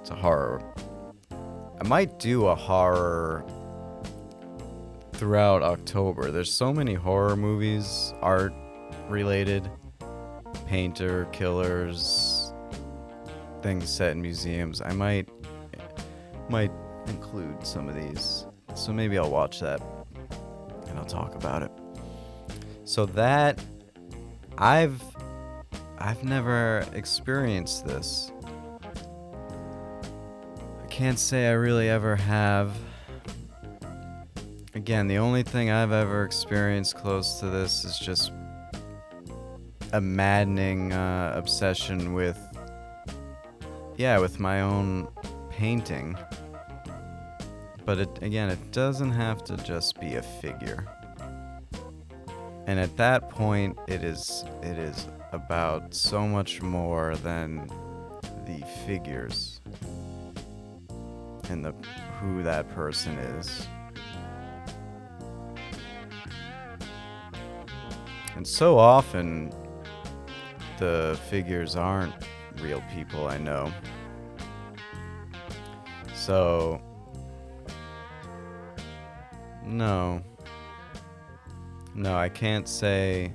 It's 0.00 0.10
a 0.10 0.14
horror 0.14 0.62
I 1.80 1.86
might 1.86 2.18
do 2.18 2.46
a 2.48 2.56
horror 2.56 3.44
throughout 5.12 5.62
October. 5.62 6.32
There's 6.32 6.52
so 6.52 6.72
many 6.72 6.94
horror 6.94 7.36
movies, 7.36 8.12
art 8.20 8.52
related, 9.08 9.70
painter, 10.66 11.26
killers, 11.26 12.52
things 13.62 13.88
set 13.88 14.12
in 14.12 14.22
museums. 14.22 14.82
I 14.82 14.92
might 14.92 15.28
might 16.48 16.72
include 17.06 17.64
some 17.64 17.88
of 17.88 17.94
these. 17.94 18.46
So 18.74 18.92
maybe 18.92 19.16
I'll 19.16 19.30
watch 19.30 19.60
that 19.60 19.80
and 20.88 20.98
I'll 20.98 21.04
talk 21.04 21.36
about 21.36 21.62
it. 21.62 21.70
So 22.82 23.06
that 23.06 23.60
I've 24.60 25.00
I've 25.98 26.24
never 26.24 26.84
experienced 26.92 27.86
this. 27.86 28.32
I 30.82 30.86
can't 30.88 31.18
say 31.18 31.48
I 31.48 31.52
really 31.52 31.88
ever 31.88 32.16
have. 32.16 32.74
Again, 34.74 35.06
the 35.06 35.18
only 35.18 35.44
thing 35.44 35.70
I've 35.70 35.92
ever 35.92 36.24
experienced 36.24 36.96
close 36.96 37.38
to 37.40 37.46
this 37.46 37.84
is 37.84 37.98
just 37.98 38.32
a 39.92 40.00
maddening 40.00 40.92
uh, 40.92 41.32
obsession 41.36 42.12
with, 42.12 42.38
yeah, 43.96 44.18
with 44.18 44.40
my 44.40 44.60
own 44.60 45.08
painting. 45.50 46.16
But 47.84 47.98
it, 47.98 48.22
again, 48.22 48.50
it 48.50 48.72
doesn't 48.72 49.12
have 49.12 49.44
to 49.44 49.56
just 49.58 50.00
be 50.00 50.16
a 50.16 50.22
figure. 50.22 50.86
And 52.68 52.78
at 52.78 52.94
that 52.98 53.30
point, 53.30 53.78
it 53.88 54.04
is 54.04 54.44
it 54.62 54.76
is 54.76 55.08
about 55.32 55.94
so 55.94 56.28
much 56.28 56.60
more 56.60 57.16
than 57.16 57.66
the 58.44 58.62
figures 58.84 59.62
and 61.48 61.64
the 61.64 61.72
who 62.20 62.42
that 62.42 62.68
person 62.74 63.16
is. 63.16 63.66
And 68.36 68.46
so 68.46 68.78
often 68.78 69.50
the 70.78 71.18
figures 71.30 71.74
aren't 71.74 72.12
real 72.60 72.82
people 72.92 73.28
I 73.28 73.38
know. 73.38 73.72
So 76.14 76.82
no. 79.64 80.22
No, 81.98 82.16
I 82.16 82.28
can't 82.28 82.68
say 82.68 83.34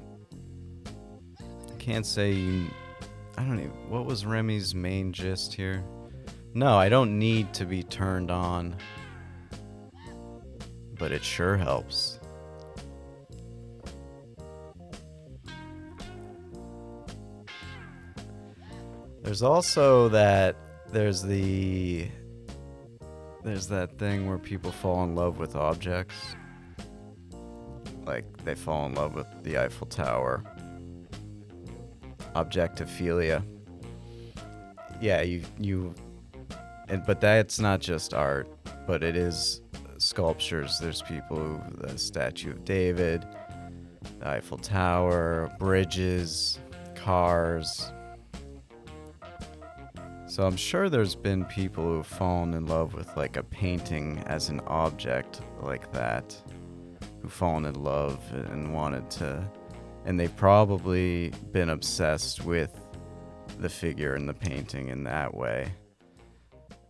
I 1.38 1.76
can't 1.80 2.06
say 2.06 2.32
you 2.32 2.68
I 3.38 3.44
don't 3.44 3.60
even 3.60 3.72
what 3.90 4.06
was 4.06 4.26
Remy's 4.26 4.74
main 4.74 5.12
gist 5.12 5.54
here? 5.54 5.84
No, 6.54 6.78
I 6.78 6.88
don't 6.88 7.20
need 7.20 7.54
to 7.56 7.66
be 7.66 7.84
turned 7.84 8.32
on. 8.32 8.78
But 10.98 11.12
it 11.12 11.26
sure 11.26 11.58
helps. 11.58 12.22
There's 19.24 19.44
also 19.44 20.08
that 20.08 20.56
there's 20.88 21.22
the 21.22 22.08
there's 23.44 23.68
that 23.68 24.00
thing 24.00 24.26
where 24.26 24.38
people 24.38 24.72
fall 24.72 25.04
in 25.04 25.16
love 25.16 25.38
with 25.38 25.58
objects. 25.58 26.16
Like 28.06 28.26
they 28.44 28.56
fall 28.56 28.86
in 28.86 28.96
love 28.96 29.16
with 29.16 29.28
the 29.44 29.58
Eiffel 29.58 29.88
Tower. 29.88 30.44
Objectophilia. 32.36 33.44
Yeah, 35.02 35.22
you 35.22 35.44
you 35.60 35.94
and 36.90 37.06
but 37.06 37.22
that's 37.22 37.60
not 37.60 37.80
just 37.80 38.14
art, 38.14 38.48
but 38.86 39.04
it 39.04 39.16
is 39.16 39.62
sculptures. 39.98 40.80
There's 40.80 41.02
people 41.02 41.38
who 41.38 41.62
the 41.78 41.98
Statue 41.98 42.52
of 42.52 42.66
David, 42.66 43.26
the 44.20 44.28
Eiffel 44.28 44.58
Tower, 44.58 45.52
bridges, 45.60 46.60
cars. 46.96 47.92
So 50.28 50.48
I'm 50.48 50.58
sure 50.58 50.90
there's 50.90 51.16
been 51.16 51.46
people 51.46 51.84
who've 51.84 52.08
fallen 52.08 52.54
in 52.56 52.66
love 52.66 52.96
with 52.96 53.16
like 53.16 53.38
a 53.38 53.44
painting 53.44 54.24
as 54.26 54.50
an 54.50 54.62
object 54.62 55.42
like 55.62 55.92
that, 55.94 56.36
fallen 57.32 57.66
in 57.66 57.82
love 57.84 58.20
and 58.32 58.74
wanted 58.74 59.10
to, 59.12 59.44
and 60.06 60.20
they've 60.20 60.36
probably 60.36 61.32
been 61.52 61.70
obsessed 61.70 62.44
with 62.44 62.78
the 63.60 63.70
figure 63.70 64.16
and 64.16 64.28
the 64.28 64.34
painting 64.34 64.90
in 64.90 65.04
that 65.04 65.34
way, 65.34 65.72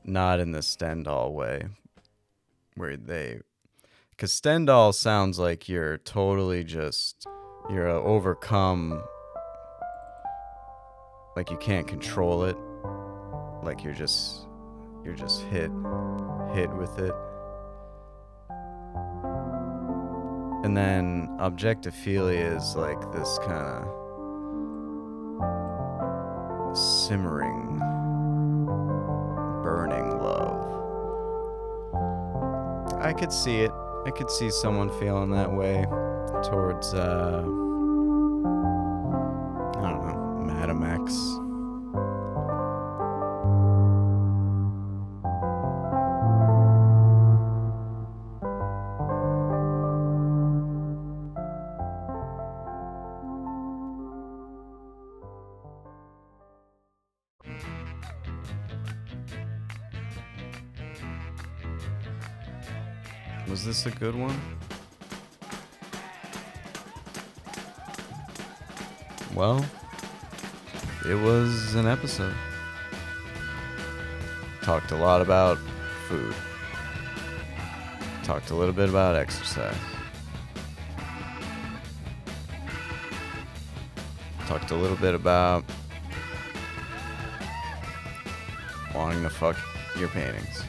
not 0.04 0.40
in 0.40 0.52
the 0.52 0.62
Stendhal 0.62 1.34
way, 1.34 1.68
where 2.76 2.98
they, 2.98 3.40
because 4.12 4.34
Stendhal 4.34 4.94
sounds 4.94 5.38
like 5.38 5.70
you're 5.70 5.98
totally 5.98 6.64
just 6.64 7.28
you're 7.70 7.88
overcome, 7.88 9.02
like 11.36 11.50
you 11.50 11.58
can't 11.58 11.88
control 11.88 12.44
it. 12.44 12.58
Like 13.64 13.84
you're 13.84 13.94
just 13.94 14.48
you're 15.04 15.16
just 15.16 15.42
hit 15.44 15.72
hit 16.54 16.70
with 16.76 17.00
it 17.00 17.14
and 20.64 20.76
then 20.78 21.28
objectophilia 21.40 22.58
is 22.58 22.76
like 22.76 23.00
this 23.12 23.38
kind 23.46 23.86
of 23.86 23.88
simmering 26.78 27.80
burning 29.62 30.18
love. 30.20 30.62
I 33.02 33.14
could 33.14 33.32
see 33.32 33.62
it. 33.62 33.72
I 34.06 34.12
could 34.12 34.30
see 34.30 34.50
someone 34.50 34.90
feeling 35.00 35.30
that 35.32 35.52
way 35.52 35.86
towards 36.44 36.94
uh 36.94 37.40
i 39.78 39.90
don't 39.90 40.06
know 40.06 40.44
Madame 40.46 40.84
X 40.84 41.14
this 63.84 63.94
a 63.94 63.98
good 63.98 64.16
one? 64.16 64.40
Well, 69.34 69.66
it 71.10 71.16
was 71.16 71.76
an 71.76 71.88
episode. 71.88 72.36
Talked 74.62 74.92
a 74.92 74.96
lot 74.96 75.22
about 75.22 75.58
food. 76.08 76.34
Talked 78.24 78.52
a 78.52 78.56
little 78.56 78.74
bit 78.74 78.90
about 78.90 79.16
exercise. 79.16 79.76
Talked 84.46 84.72
a 84.72 84.76
little 84.76 84.98
bit 84.98 85.14
about 85.16 85.64
wanting 88.94 89.24
to 89.24 89.30
fuck 89.30 89.58
your 89.98 90.10
paintings. 90.10 90.64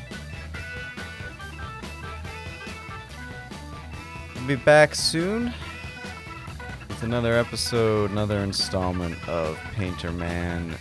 We'll 4.46 4.58
be 4.58 4.62
back 4.62 4.94
soon 4.94 5.54
with 6.86 7.02
another 7.02 7.32
episode, 7.32 8.10
another 8.10 8.40
installment 8.40 9.16
of 9.26 9.58
Painter 9.72 10.12
Man. 10.12 10.76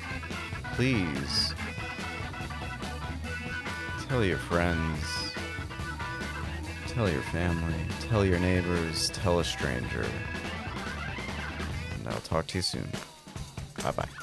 Please 0.74 1.54
tell 4.06 4.22
your 4.26 4.38
friends, 4.38 5.32
tell 6.88 7.10
your 7.10 7.22
family, 7.22 7.74
tell 8.02 8.26
your 8.26 8.40
neighbors, 8.40 9.10
tell 9.12 9.40
a 9.40 9.46
stranger. 9.46 10.06
And 12.00 12.10
I'll 12.10 12.20
talk 12.20 12.48
to 12.48 12.58
you 12.58 12.64
soon. 12.64 12.90
Bye 13.82 13.92
bye. 13.92 14.23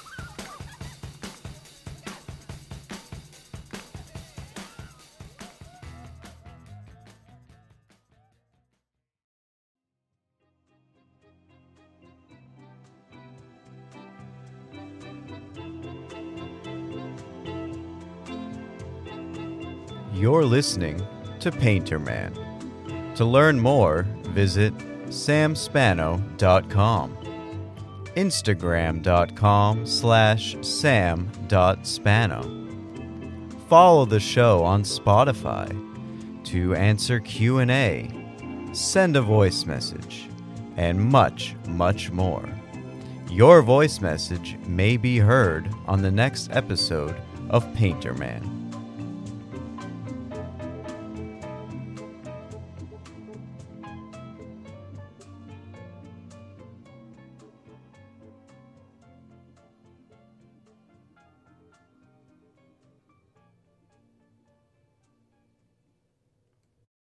You're 20.40 20.48
listening 20.48 21.06
to 21.40 21.52
Painter 21.52 21.98
Man. 21.98 22.32
To 23.16 23.26
learn 23.26 23.60
more, 23.60 24.06
visit 24.28 24.74
samspano.com, 25.08 26.24
instagram.com 28.16 29.86
slash 29.86 30.56
sam.spano. 30.62 32.42
Follow 33.68 34.06
the 34.06 34.18
show 34.18 34.64
on 34.64 34.82
Spotify 34.82 35.68
to 36.46 36.74
answer 36.74 37.20
Q&A, 37.20 38.10
send 38.72 39.16
a 39.16 39.20
voice 39.20 39.66
message, 39.66 40.30
and 40.78 40.98
much, 40.98 41.54
much 41.68 42.10
more. 42.10 42.48
Your 43.28 43.60
voice 43.60 44.00
message 44.00 44.56
may 44.66 44.96
be 44.96 45.18
heard 45.18 45.68
on 45.86 46.00
the 46.00 46.10
next 46.10 46.50
episode 46.52 47.20
of 47.50 47.70
Painter 47.74 48.14
Man. 48.14 48.59